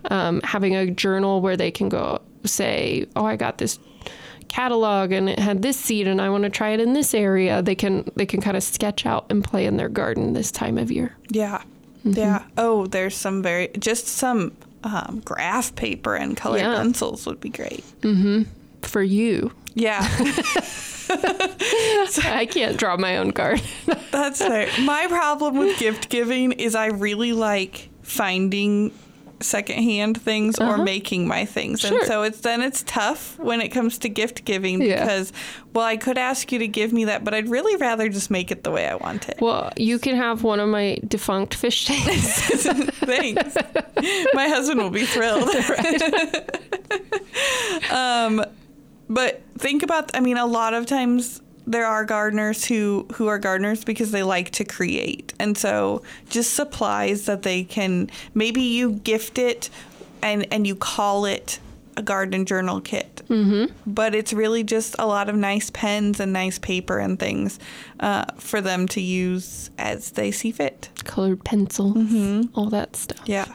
[0.09, 3.79] um, having a journal where they can go say, "Oh, I got this
[4.47, 7.61] catalog and it had this seed, and I want to try it in this area."
[7.61, 10.77] They can they can kind of sketch out and play in their garden this time
[10.77, 11.15] of year.
[11.29, 11.61] Yeah.
[12.03, 12.43] Yeah.
[12.57, 14.53] Oh, there's some very just some
[14.85, 16.75] um, graph paper and colored Yeah.
[16.77, 17.83] pencils would be great.
[18.01, 18.43] Mm-hmm.
[18.83, 19.99] For you, Yeah.
[21.11, 23.65] I can't draw my own garden.
[24.11, 24.69] That's fair.
[24.81, 28.91] My problem with gift giving is I really like finding
[29.41, 31.83] secondhand things or making my things.
[31.83, 31.91] Uh-huh.
[31.93, 31.99] Sure.
[31.99, 34.99] And so it's then it's tough when it comes to gift giving Yeah.
[35.01, 35.31] because
[35.73, 38.51] well I could ask you to give me that, but I'd really rather just make
[38.51, 39.39] it the way I want it.
[39.41, 42.41] well, you can have one of my defunct fish tanks.
[42.99, 43.55] Thanks.
[44.33, 45.49] My husband will be thrilled.
[47.91, 48.43] um,
[49.09, 53.37] but think about, I mean, a lot of times there are gardeners who, who are
[53.37, 55.33] gardeners because they like to create.
[55.39, 59.69] And so just supplies that they can, maybe you gift it
[60.23, 61.59] and, and you call it
[61.95, 63.21] a garden journal kit.
[63.29, 63.71] Mm-hmm.
[63.85, 67.59] But it's really just a lot of nice pens and nice paper and things
[67.99, 70.89] uh, for them to use as they see fit.
[71.03, 73.21] colored pencils, all that stuff.
[73.25, 73.53] Yeah.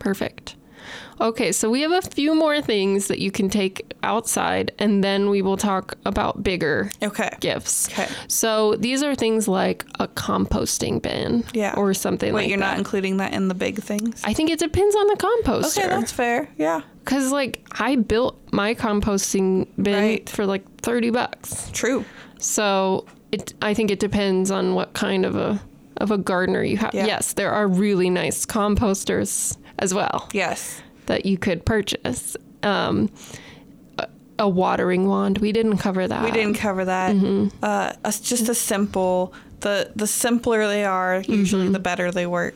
[0.00, 0.56] Perfect.
[1.20, 5.28] Okay, so we have a few more things that you can take outside, and then
[5.28, 7.30] we will talk about bigger Okay.
[7.40, 7.88] gifts.
[7.92, 8.06] Okay.
[8.28, 11.74] So these are things like a composting bin, Yeah.
[11.76, 12.34] or something like that.
[12.36, 12.70] Wait, like you're that.
[12.70, 14.22] not including that in the big things?
[14.24, 15.78] I think it depends on the composter.
[15.78, 16.48] Okay, that's fair.
[16.56, 16.80] Yeah.
[17.04, 20.28] Because like I built my composting bin Right.
[20.28, 21.70] for like thirty bucks.
[21.72, 22.04] True.
[22.38, 25.60] So it, I think it depends on what kind of a
[25.98, 26.94] of a gardener you have.
[26.94, 27.04] Yeah.
[27.04, 30.80] Yes, there are really nice composters as well Yes.
[31.06, 32.36] that you could purchase.
[32.62, 33.10] Um,
[33.98, 34.06] a,
[34.38, 35.38] a watering wand.
[35.38, 36.22] We didn't cover that.
[36.22, 37.16] We didn't cover that.
[37.62, 39.32] Uh, a, just a simple.
[39.60, 42.54] The the simpler they are, usually the better they work.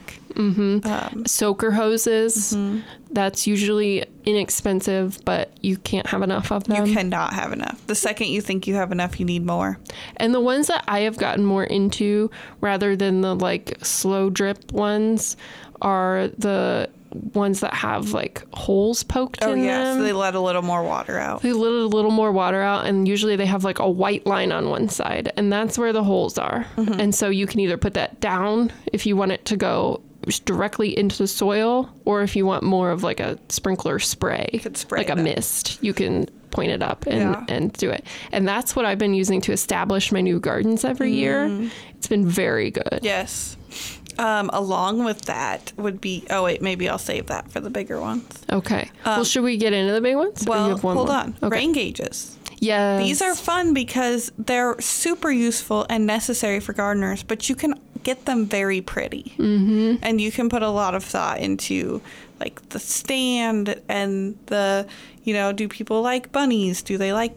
[1.27, 2.55] Soaker hoses.
[2.55, 2.81] Mm-hmm.
[3.11, 6.87] That's usually inexpensive, but you can't have enough of them.
[6.87, 7.87] You cannot have enough.
[7.87, 9.79] The second you think you have enough, you need more.
[10.17, 14.73] And the ones that I have gotten more into, rather than the like slow drip
[14.73, 15.37] ones,
[15.83, 16.89] are the
[17.33, 19.99] ones that have like holes poked Oh in yeah, them.
[19.99, 21.43] so they let a little more water out.
[21.43, 24.53] they let a little more water out, and usually they have like a white line
[24.53, 26.67] on one side, and that's where the holes are.
[26.77, 27.01] Mm-hmm.
[27.01, 30.01] And so you can either put that down if you want it to go
[30.47, 34.77] directly into the soil, or if you want more of like a sprinkler spray, could
[34.77, 35.25] spray like a them.
[35.25, 37.45] mist, you can point it up and, Yeah.
[37.49, 38.05] and do it.
[38.33, 41.17] And that's what I've been using to establish my new gardens every Mm.
[41.17, 41.71] year.
[41.97, 43.01] It's been very good.
[43.03, 43.57] Yes.
[44.19, 46.25] Um, along with that would be.
[46.31, 48.27] Oh wait, maybe I'll save that for the bigger ones.
[48.51, 48.91] Okay.
[49.05, 50.43] well, should we get into the big ones?
[50.47, 51.11] Um, Well, hold more?
[51.11, 51.37] on.
[51.43, 51.49] Okay.
[51.57, 52.39] Rain gauges.
[52.61, 53.03] Yes.
[53.03, 58.25] These are fun because they're super useful and necessary for gardeners, but you can get
[58.25, 59.35] them very pretty.
[59.39, 59.97] Mm-hmm.
[60.03, 62.01] And you can put a lot of thought into
[62.41, 64.87] like the stand and the,
[65.25, 66.83] you know, do people like bunnies?
[66.83, 67.37] Do they like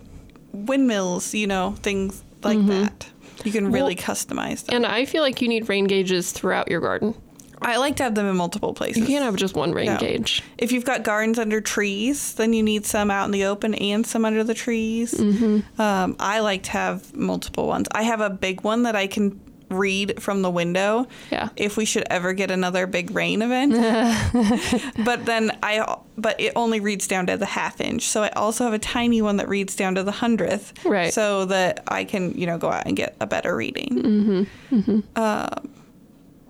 [0.53, 1.33] windmills?
[1.33, 3.09] You know, things like that.
[3.43, 4.75] You can really customize them.
[4.77, 7.13] And I feel like you need rain gauges throughout your garden.
[7.59, 8.97] I like to have them in multiple places.
[8.97, 9.97] You can't have just one rain No.
[9.97, 10.43] gauge.
[10.59, 14.05] If you've got gardens under trees, then you need some out in the open and
[14.05, 15.13] some under the trees.
[15.13, 15.81] Mm-hmm.
[15.81, 17.87] Um, I like to have multiple ones.
[17.91, 21.07] I have a big one that I can read from the window.
[21.31, 21.49] Yeah.
[21.55, 23.73] If we should ever get another big rain event,
[25.05, 28.03] but then I but it only reads down to the half inch.
[28.03, 30.73] So I also have a tiny one that reads down to the hundredth.
[30.85, 31.13] Right.
[31.13, 34.47] So that I can you know go out and get a better reading.
[34.71, 34.99] Mm-hmm.
[35.21, 35.69] Um,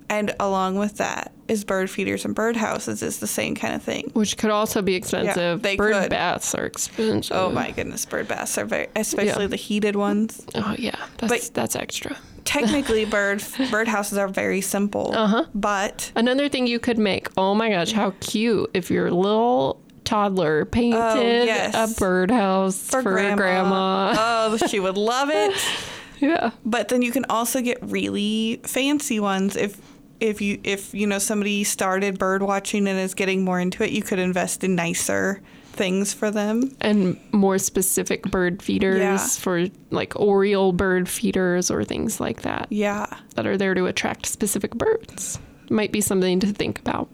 [0.09, 3.83] and along with that is bird feeders and bird houses is the same kind of
[3.83, 4.09] thing.
[4.13, 5.61] Which could also be expensive.
[5.61, 6.09] they Bird could.
[6.11, 7.35] baths are expensive.
[7.35, 9.47] Oh my goodness, bird baths are very, especially Yeah.
[9.49, 10.45] the heated ones.
[10.55, 12.15] Oh yeah, that's But- that's extra.
[12.47, 15.45] Technically, bird bird houses are very simple, Uh-huh.
[15.53, 17.27] but Another thing you could make.
[17.37, 18.71] Oh my gosh, how cute!
[18.73, 21.75] If your little toddler painted Oh, yes.
[21.75, 24.15] a birdhouse for, grandma.
[24.17, 25.51] oh, she would love it.
[26.21, 26.51] yeah.
[26.65, 29.77] But then you can also get really fancy ones if
[30.21, 33.91] if you if you know somebody started bird watching and is getting more into it.
[33.91, 35.41] You could invest in nicer
[35.77, 36.71] things for them.
[36.81, 39.17] and more specific bird feeders Yeah.
[39.17, 43.05] for like Oriole bird feeders or things like that Yeah.
[43.35, 45.39] that are there to attract specific birds.
[45.69, 47.09] Might be something to think about.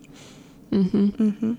[0.71, 1.53] hmm Mm-hmm.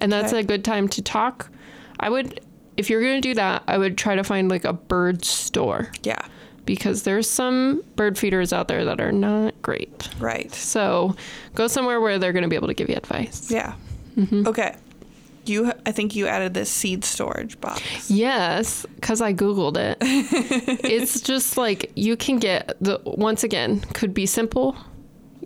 [0.00, 0.40] And that's Okay.
[0.40, 1.50] a good time to talk.
[1.98, 2.40] I would,
[2.76, 5.90] if you're going to do that, I would try to find like a bird store
[6.02, 6.20] Yeah.
[6.64, 10.08] because there's some bird feeders out there that are not great.
[10.18, 10.52] Right.
[10.54, 11.14] So
[11.54, 13.50] go somewhere where they're going to be able to give you advice.
[13.50, 13.74] Yeah.
[14.16, 14.46] Mm-hmm.
[14.48, 14.74] Okay.
[15.46, 18.10] You, I think you added this seed storage box.
[18.10, 19.98] Yes, because I Googled it.
[20.00, 24.76] it's just like you can get the, once again, could be simple.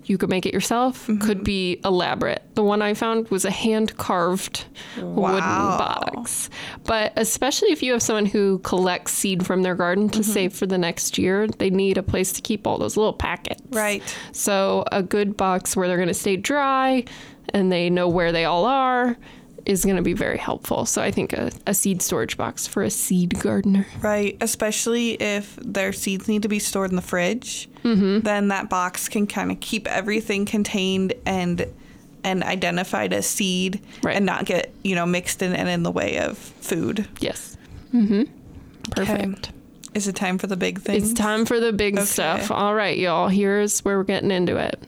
[0.06, 1.24] You could make it yourself, mm-hmm.
[1.24, 2.42] could be elaborate.
[2.54, 4.66] The one I found was a hand carved
[4.96, 5.78] wooden Wow.
[5.78, 6.50] box.
[6.84, 10.30] But especially if you have someone who collects seed from their garden to mm-hmm.
[10.30, 13.62] save for the next year, they need a place to keep all those little packets.
[13.70, 14.02] Right.
[14.32, 17.04] So a good box where they're going to stay dry
[17.54, 19.16] and they know where they all are
[19.66, 20.84] is going to be very helpful.
[20.86, 23.86] So I think a, a seed storage box for a seed gardener.
[24.02, 24.36] Right.
[24.40, 28.20] Especially if their seeds need to be stored in the fridge, Mm-hmm.
[28.20, 31.66] then that box can kind of keep everything contained and
[32.24, 34.16] and identified as seed Right.
[34.16, 37.06] and not get you know mixed in and in the way of food.
[37.20, 37.58] Yes.
[37.92, 38.22] Mm-hmm.
[38.90, 39.50] Perfect.
[39.94, 40.96] Is it time for the big thing?
[40.96, 42.04] It's time for the big Okay.
[42.06, 42.50] stuff.
[42.50, 43.28] All right, y'all.
[43.28, 44.78] Here's where we're getting into it.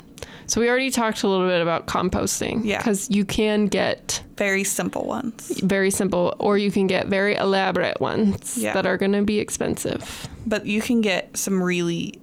[0.47, 2.64] So we already talked a little bit about composting.
[2.64, 2.78] Yeah.
[2.78, 5.61] Because you can get Very simple ones.
[5.62, 8.72] very simple, or you can get very elaborate ones Yeah.
[8.74, 10.28] that are going to be expensive.
[10.47, 12.20] But you can get some really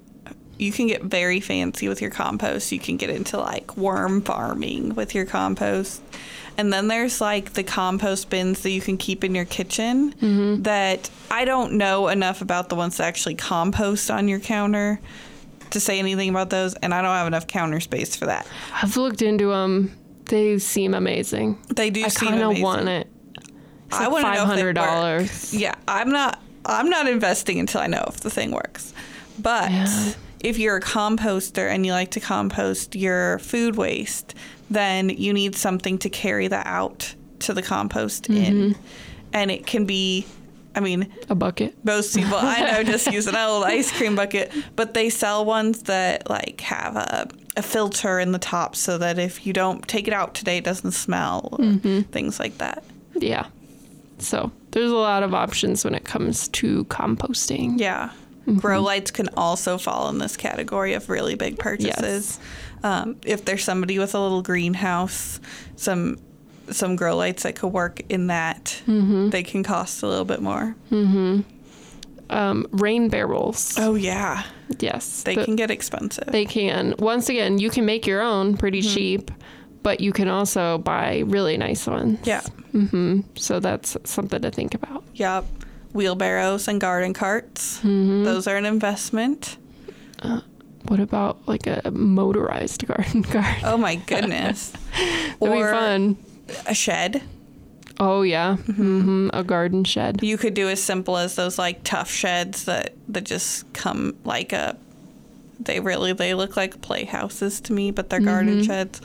[0.60, 2.72] you can get very fancy with your compost.
[2.72, 6.02] You can get into like worm farming with your compost.
[6.58, 10.62] And then there's like the compost bins that you can keep in your kitchen mm-hmm.
[10.62, 15.00] that I don't know enough about the ones that actually compost on your counter
[15.74, 18.48] to say anything about those and I don't have enough counter space for that.
[18.82, 19.96] I've looked into them.
[20.26, 21.60] They seem amazing.
[21.76, 23.08] They do I kind of want it.
[23.88, 24.76] It's I like want to know if they work.
[24.76, 25.60] $500.
[25.60, 26.40] Yeah, I'm not.
[26.66, 28.94] I'm not investing until I know if the thing works.
[29.38, 30.14] But Yeah.
[30.40, 34.34] if you're a composter and you like to compost your food waste,
[34.72, 38.44] then you need something to carry that out to the compost Mm-hmm.
[38.44, 38.76] in,
[39.34, 40.26] and it can be.
[40.76, 41.76] I mean, A bucket.
[41.86, 45.84] most people I know just use an old ice cream bucket, but they sell ones
[45.84, 50.08] that like have a, a filter in the top so that if you don't take
[50.08, 52.02] it out today, it doesn't smell, Mm-hmm.
[52.12, 52.84] things like that.
[53.16, 53.46] Yeah.
[54.18, 57.80] So there's a lot of options when it comes to composting.
[57.80, 58.10] Yeah.
[58.48, 58.58] Mm-hmm.
[58.60, 62.40] Grow lights can also fall in this category of really big purchases.
[62.84, 65.40] Um, if there's somebody with a little greenhouse,
[65.76, 66.18] some
[66.72, 69.30] some grow lights that could work in that, Mm-hmm.
[69.30, 70.76] they can cost a little bit more.
[72.30, 73.76] Um, rain barrels.
[73.78, 74.44] Oh yeah,
[74.80, 75.24] Yes.
[75.24, 76.26] they the- can get expensive.
[76.32, 76.96] They can.
[76.98, 78.94] Once again, you can make your own pretty Mm-hmm.
[78.96, 79.32] cheap,
[79.84, 82.20] but you can also buy really nice ones.
[82.24, 82.42] yeah,
[82.72, 85.04] hmm So that's something to think about.
[85.14, 85.46] yep.
[85.94, 87.78] Wheelbarrows and garden carts.
[87.80, 88.24] Mm-hmm.
[88.24, 89.58] Those are an investment.
[90.88, 93.58] What about like a motorized garden cart?
[93.64, 94.72] Oh my goodness.
[95.40, 96.18] That'd be fun.
[96.66, 97.22] A shed.
[98.00, 100.24] Oh yeah, hmm a garden shed.
[100.24, 104.52] You could do as simple as those like tough sheds that that just come like
[104.54, 104.76] a.
[105.60, 109.00] They really they look like playhouses to me, but they're garden sheds.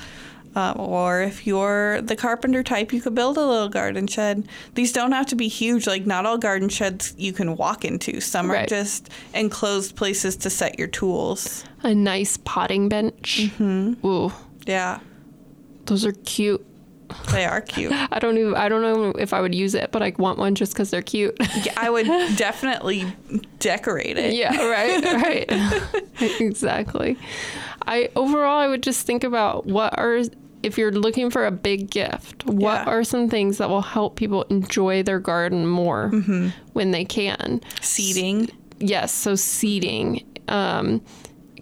[0.57, 4.49] Uh, or if you're the carpenter type, you could build a little garden shed.
[4.75, 5.87] These don't have to be huge.
[5.87, 8.21] Like not all garden sheds you can walk into.
[8.21, 11.65] Some are just enclosed places to set your tools.
[11.85, 13.43] A nice potting bench.
[13.59, 14.05] Mm-hmm.
[14.07, 14.33] Ooh,
[14.67, 14.99] Yeah,
[15.85, 16.65] those are cute.
[17.33, 17.93] They are cute.
[18.13, 18.55] I don't even.
[18.55, 21.03] I don't know if I would use it, but I want one just because they're
[21.03, 21.37] cute.
[21.65, 22.07] Yeah, I would
[22.37, 23.05] definitely
[23.59, 24.35] decorate it.
[24.35, 25.05] yeah, right,
[25.51, 26.41] right.
[26.41, 27.19] exactly.
[27.87, 30.23] I overall, I would just think about what are
[30.63, 32.93] if you're looking for a big gift, what Yeah.
[32.93, 36.49] are some things that will help people enjoy their garden more Mm-hmm.
[36.73, 37.61] when they can?
[37.81, 38.51] Seating.
[38.81, 40.25] Yes, so seating.
[40.49, 41.01] Um,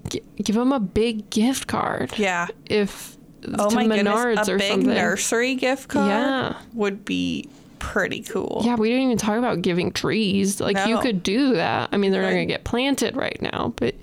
[0.08, 2.12] g- give them a big gift card.
[2.18, 2.46] Yeah.
[2.66, 3.15] If
[3.58, 4.94] Oh my Menards goodness, a big something.
[4.94, 6.56] nursery gift card Yeah.
[6.74, 8.62] would be pretty cool.
[8.64, 10.60] Yeah, we didn't even talk about giving trees.
[10.60, 11.90] Like you could do that.
[11.92, 13.94] I mean, they're not going to get planted right now, but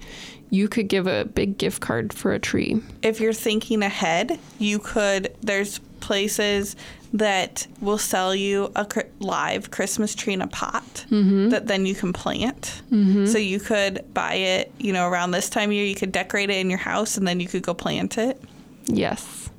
[0.51, 2.79] you could give a big gift card for a tree.
[3.01, 5.33] If you're thinking ahead, you could.
[5.41, 6.75] There's places
[7.13, 11.49] that will sell you a cr- live Christmas tree in a pot Mm-hmm.
[11.49, 12.81] that then you can plant.
[12.89, 15.85] So you could buy it, you know, around this time of year.
[15.85, 18.39] You could decorate it in your house, and then you could go plant it.
[18.87, 19.49] Yes.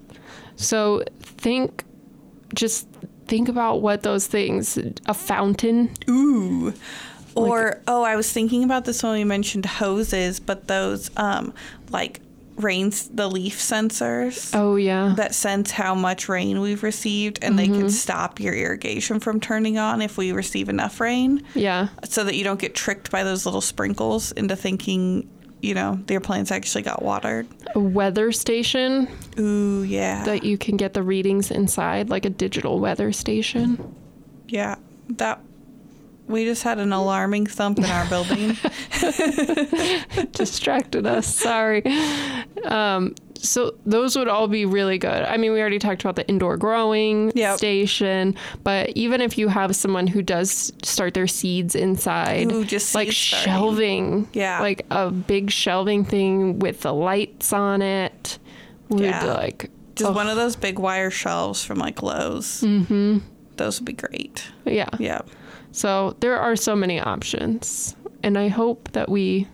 [0.56, 1.84] So think,
[2.54, 2.86] just
[3.26, 4.78] think about what those things.
[5.06, 5.90] A fountain.
[6.08, 6.72] Ooh.
[7.34, 11.52] Or oh, I was thinking about this when we mentioned hoses, but those um
[11.90, 12.20] like
[12.56, 15.14] rains the leaf sensors Oh yeah.
[15.16, 17.80] that sense how much rain we've received and they Mm-hmm.
[17.80, 21.88] can stop your irrigation from turning on if we receive enough rain yeah.
[22.04, 25.28] so that you don't get tricked by those little sprinkles into thinking
[25.64, 29.08] you know your plants actually got watered A weather station
[29.38, 33.94] ooh yeah that you can get the readings inside, like a digital weather station.
[34.48, 34.76] yeah
[35.08, 35.40] that
[36.26, 38.56] we just had an alarming thump in our building
[40.32, 41.26] distracted us.
[41.26, 41.82] Sorry.
[42.64, 45.22] Um, so those would all be really good.
[45.22, 47.58] I mean, we already talked about the indoor growing Yep.
[47.58, 52.94] station, but even if you have someone who does start their seeds inside, Ooh, just
[52.94, 53.44] like seed starting.
[53.52, 54.60] shelving, Yeah.
[54.60, 58.38] like a big shelving thing with the lights on it,
[58.88, 59.24] would Yeah.
[59.34, 63.18] like just oh, one of those big wire shelves from like Lowe's mm-hmm.
[63.56, 64.88] those would be great yeah.
[64.98, 65.20] yeah
[65.72, 69.48] So there are so many options, and I hope that we,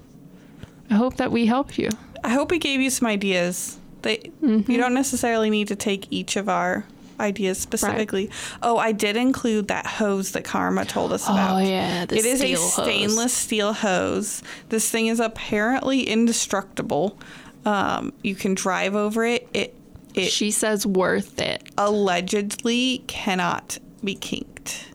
[0.90, 1.88] I hope that we help you.
[2.22, 3.79] I hope we gave you some ideas.
[4.02, 4.70] They Mm-hmm.
[4.70, 6.84] you don't necessarily need to take each of our
[7.18, 8.30] ideas specifically.
[8.62, 11.56] Oh, I did include that hose that Karma told us about.
[11.56, 12.72] Oh, yeah, it is a steel hose.
[12.72, 14.42] stainless steel hose.
[14.70, 17.18] This thing is apparently indestructible.
[17.66, 19.46] Um, you can drive over it.
[19.52, 19.74] It
[20.14, 21.62] it She says worth it.
[21.78, 24.86] allegedly cannot be kinked.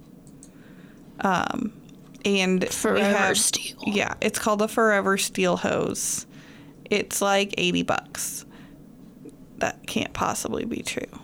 [1.22, 1.72] Um,
[2.26, 3.78] and Forever have- steel.
[3.86, 6.26] Yeah, it's called a Forever Steel hose.
[6.90, 8.45] It's like eighty bucks.
[9.58, 11.20] That can't possibly be true.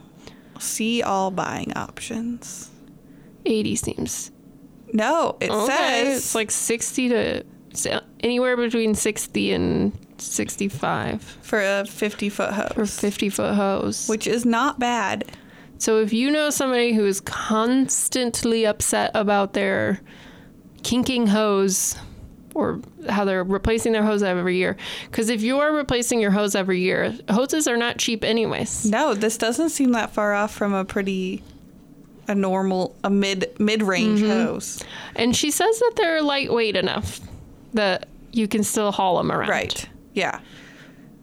[0.60, 2.70] See all buying options.
[3.46, 4.32] 80 seems
[4.94, 5.66] No, it okay.
[6.06, 7.44] says It's like 60 to
[8.20, 14.08] anywhere between 60 and 65 for a fifty foot hose, for 50 foot hose.
[14.08, 15.26] which is not bad.
[15.80, 20.02] So if you know somebody who is constantly upset about their
[20.84, 21.96] kinking hose
[22.54, 22.80] or
[23.10, 24.78] how they're replacing their hose every year,
[25.10, 28.86] because if you are replacing your hose every year, hoses are not cheap anyways.
[28.86, 31.44] No, this doesn't seem that far off from a pretty
[32.28, 34.30] a normal a mid mid range Mm-hmm.
[34.46, 34.84] hose.
[35.16, 37.20] And she says that they're lightweight enough
[37.74, 39.50] that you can still haul them around.
[39.50, 39.90] Right.
[40.14, 40.40] Yeah.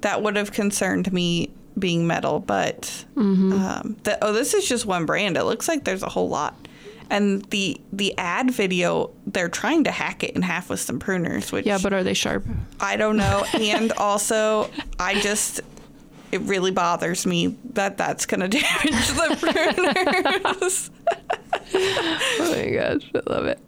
[0.03, 3.53] That would have concerned me being metal, but Mm-hmm.
[3.53, 5.37] um, the, oh, this is just one brand.
[5.37, 6.68] It looks like there's a whole lot.
[7.11, 11.51] And the the ad video, they're trying to hack it in half with some pruners,
[11.53, 12.45] which Yeah, but are they sharp?
[12.81, 13.45] I don't know.
[13.55, 15.61] and also, I just
[16.31, 20.91] it really bothers me that that's going to damage the pruners.
[21.75, 23.59] Oh my gosh, I love it.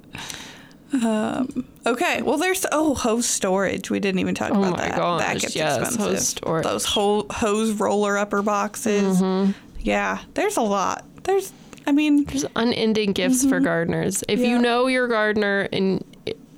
[1.87, 3.91] Okay, well, there's oh hose storage.
[3.91, 4.97] We didn't even talk Oh about my that.
[4.97, 6.01] gosh, that gets yes, expensive.
[6.13, 6.65] hose storage.
[6.65, 9.21] Those ho- hose roller upper boxes.
[9.21, 9.53] Mm-hmm.
[9.81, 11.05] Yeah, there's a lot.
[11.25, 11.53] There's,
[11.87, 13.65] I mean, There's unending gifts for mm-hmm.
[13.65, 14.25] gardeners.
[14.29, 14.49] If Yeah.
[14.49, 16.05] you know your gardener, and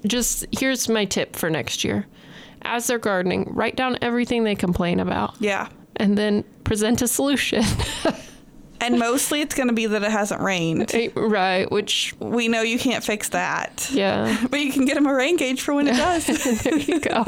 [0.06, 2.06] just here's my tip for next year
[2.62, 7.64] as they're gardening, write down everything they complain about yeah, and then present a solution.
[8.80, 10.92] and mostly it's going to be that it hasn't rained.
[11.14, 15.14] right, which, We know you can't fix that, yeah, but you can get them a
[15.14, 16.26] rain gauge for when it does.
[16.62, 17.24] there you go.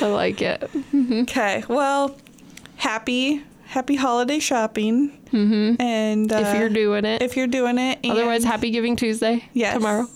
[0.00, 0.60] I like it.
[0.60, 1.22] Mm-hmm.
[1.22, 2.16] okay, well,
[2.76, 3.42] happy
[3.72, 5.10] happy holiday shopping.
[5.32, 5.80] Mm-hmm.
[5.80, 7.22] And uh, if you're doing it.
[7.22, 9.74] if you're doing it, and Otherwise, Happy Giving Tuesday yes.
[9.74, 10.06] tomorrow.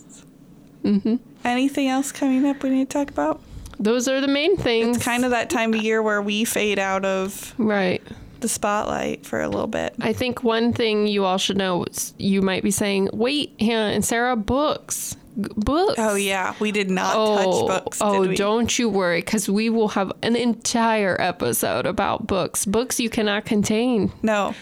[1.44, 3.40] Anything else coming up we need to talk about?
[3.80, 4.98] Those are the main things.
[4.98, 8.02] It's kind of that time of year where we fade out of right.
[8.40, 9.94] the spotlight for a little bit.
[10.00, 13.94] I think one thing you all should know is you might be saying, wait, Hannah
[13.94, 15.16] and Sarah, books.
[15.36, 15.94] Books.
[15.98, 17.36] Oh yeah, we did not Oh,
[17.68, 17.98] touch books.
[18.00, 22.64] oh don't you worry, because we will have an entire episode about books.
[22.64, 24.12] Books you cannot contain.
[24.22, 24.54] No.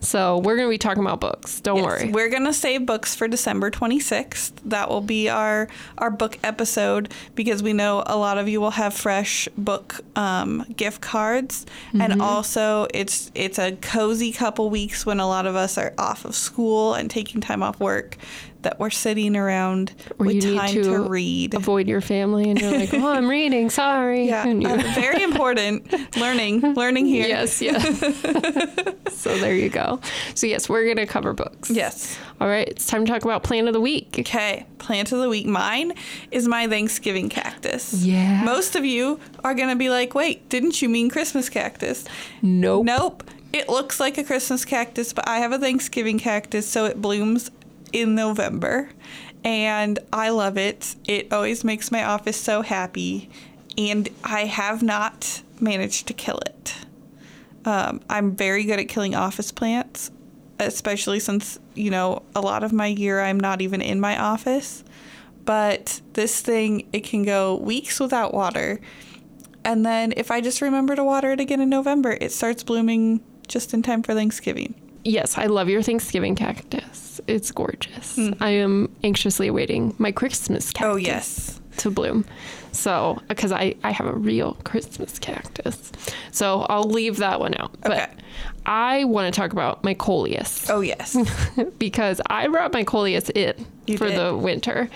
[0.00, 1.60] So we're going to be talking about books.
[1.60, 2.10] Don't Yes, worry.
[2.10, 4.50] We're gonna save books for December 26th.
[4.64, 8.72] That will be our our book episode because we know a lot of you will
[8.72, 12.00] have fresh book um, gift cards, Mm-hmm.
[12.00, 16.24] and also it's it's a cozy couple weeks when a lot of us are off
[16.24, 18.16] of school and taking time off work
[18.62, 21.54] that we're sitting around Or with time to to, read.
[21.54, 23.70] Avoid your family, and you're like, oh, I'm reading.
[23.70, 24.26] Sorry.
[24.26, 25.92] Yeah, uh, very important.
[26.16, 27.26] learning, learning here.
[27.26, 27.82] yes, yes.
[29.12, 30.00] so there you go.
[30.34, 31.70] So, yes, we're going to cover books.
[31.70, 32.18] Yes.
[32.40, 32.68] All right.
[32.68, 34.16] It's time to talk about plant of the week.
[34.18, 35.46] Okay, plant of the week.
[35.46, 35.92] Mine
[36.30, 38.04] is my Thanksgiving cactus.
[38.04, 38.42] Yeah.
[38.44, 42.04] Most of you are going to be like, wait, didn't you mean Christmas cactus?
[42.42, 42.84] Nope.
[42.86, 43.24] Nope.
[43.52, 47.50] It looks like a Christmas cactus, but I have a Thanksgiving cactus, so it blooms
[47.92, 48.90] in November.
[49.44, 50.94] And I love it.
[51.06, 53.28] It always makes my office so happy.
[53.76, 56.74] And I have not managed to kill it.
[57.64, 60.10] Um, I'm very good at killing office plants,
[60.60, 64.84] especially since, you know, a lot of my year I'm not even in my office.
[65.44, 68.80] But this thing, it can go weeks without water.
[69.64, 73.20] and then if I just remember to water it again in November, it starts blooming
[73.48, 74.74] just in time for Thanksgiving.
[75.04, 77.20] Yes, I love your Thanksgiving cactus.
[77.26, 78.16] It's gorgeous.
[78.16, 78.30] Hmm.
[78.40, 81.60] I am anxiously awaiting my Christmas oh, cactus Oh yes.
[81.78, 82.24] to bloom.
[82.72, 85.92] So, because I, I have a real Christmas cactus.
[86.30, 87.72] So I'll leave that one out.
[87.82, 88.06] But Okay.
[88.64, 91.16] I want to talk about my coleus Oh yes.
[91.78, 93.54] because I brought my coleus in
[93.86, 94.18] You for did.
[94.18, 94.88] the winter.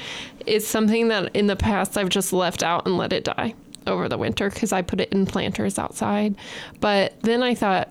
[0.46, 3.54] It's something that in the past I've just left out and let it die
[3.86, 6.34] over the winter because I put it in planters outside.
[6.80, 7.88] But then I thought,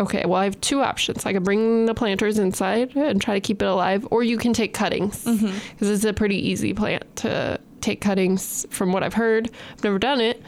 [0.00, 1.24] okay, well, I have two options.
[1.26, 4.52] I could bring the planters inside and try to keep it alive, or you can
[4.52, 5.84] take cuttings because Mm-hmm.
[5.92, 9.50] it's a pretty easy plant to take cuttings from what I've heard.
[9.72, 10.42] I've never done it.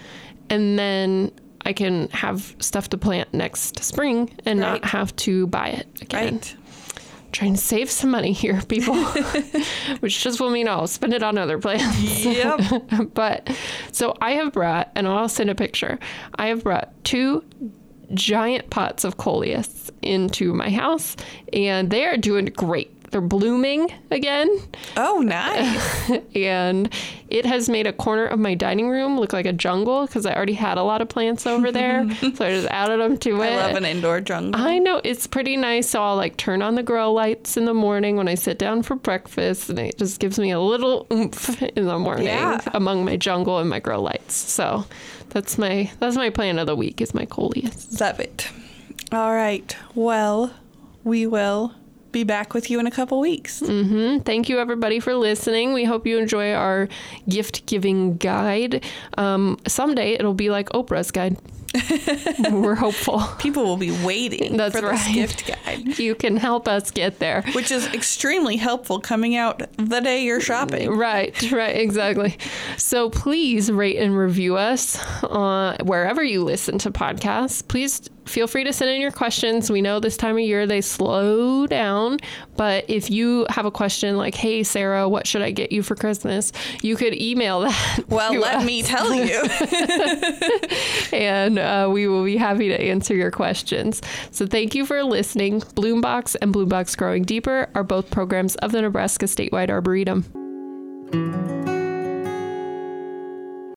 [0.51, 1.30] And then
[1.64, 4.80] I can have stuff to plant next spring and Right.
[4.82, 6.57] not have to buy it again right.
[7.32, 8.94] trying to save some money here, people,
[10.01, 12.24] which just will mean I'll spend it on other plants.
[12.24, 13.11] Yep.
[13.14, 13.51] but
[13.92, 15.99] so I have brought, and I'll send a picture.
[16.36, 17.44] I have brought two
[18.14, 21.16] giant pots of coleus into my house,
[21.52, 22.94] and they are doing great.
[23.11, 24.50] They're blooming again,
[24.98, 26.11] Oh nice.
[26.36, 26.92] and
[27.30, 30.34] it has made a corner of my dining room look like a jungle because I
[30.34, 32.06] already had a lot of plants over there.
[32.20, 33.46] so I just added them to it.
[33.54, 34.61] I love an indoor jungle.
[34.61, 35.88] I know it's pretty nice.
[35.88, 38.82] So I'll like turn on the grow lights in the morning when I sit down
[38.82, 42.61] for breakfast, and it just gives me a little oomph in the morning Yeah.
[42.74, 44.34] among my jungle and my grow lights.
[44.34, 44.84] So
[45.30, 48.00] that's my that's my plan of the week is my coleus.
[48.00, 48.48] Love it.
[49.12, 49.74] All right.
[49.94, 50.52] Well,
[51.04, 51.72] we will
[52.12, 53.60] be back with you in a couple weeks.
[53.60, 55.72] hmm Thank you everybody for listening.
[55.74, 56.88] We hope you enjoy our
[57.28, 58.84] gift giving guide.
[59.18, 61.36] Um, someday it'll be like Oprah's guide.
[62.50, 63.20] We're hopeful.
[63.38, 67.42] People will be waiting That's for this gift guide, You can help us get there.
[67.52, 70.90] which is extremely helpful coming out the day you're shopping.
[70.90, 72.36] Right, right, exactly.
[72.76, 77.66] So please rate and review us uh, wherever you listen to podcasts.
[77.66, 79.70] Please feel free to send in your questions.
[79.70, 82.18] We know this time of year they slow down,
[82.56, 85.94] but if you have a question like, hey, Sarah, what should I get you for
[85.94, 86.52] Christmas?
[86.82, 88.04] You could email that.
[88.08, 89.42] Well, let us, me tell you.
[91.12, 94.02] And uh, we will be happy to answer your questions.
[94.30, 95.62] So thank you for listening.
[95.74, 100.24] Bloom Box and Bloom Box Growing Deeper are both programs of the Nebraska Statewide Arboretum.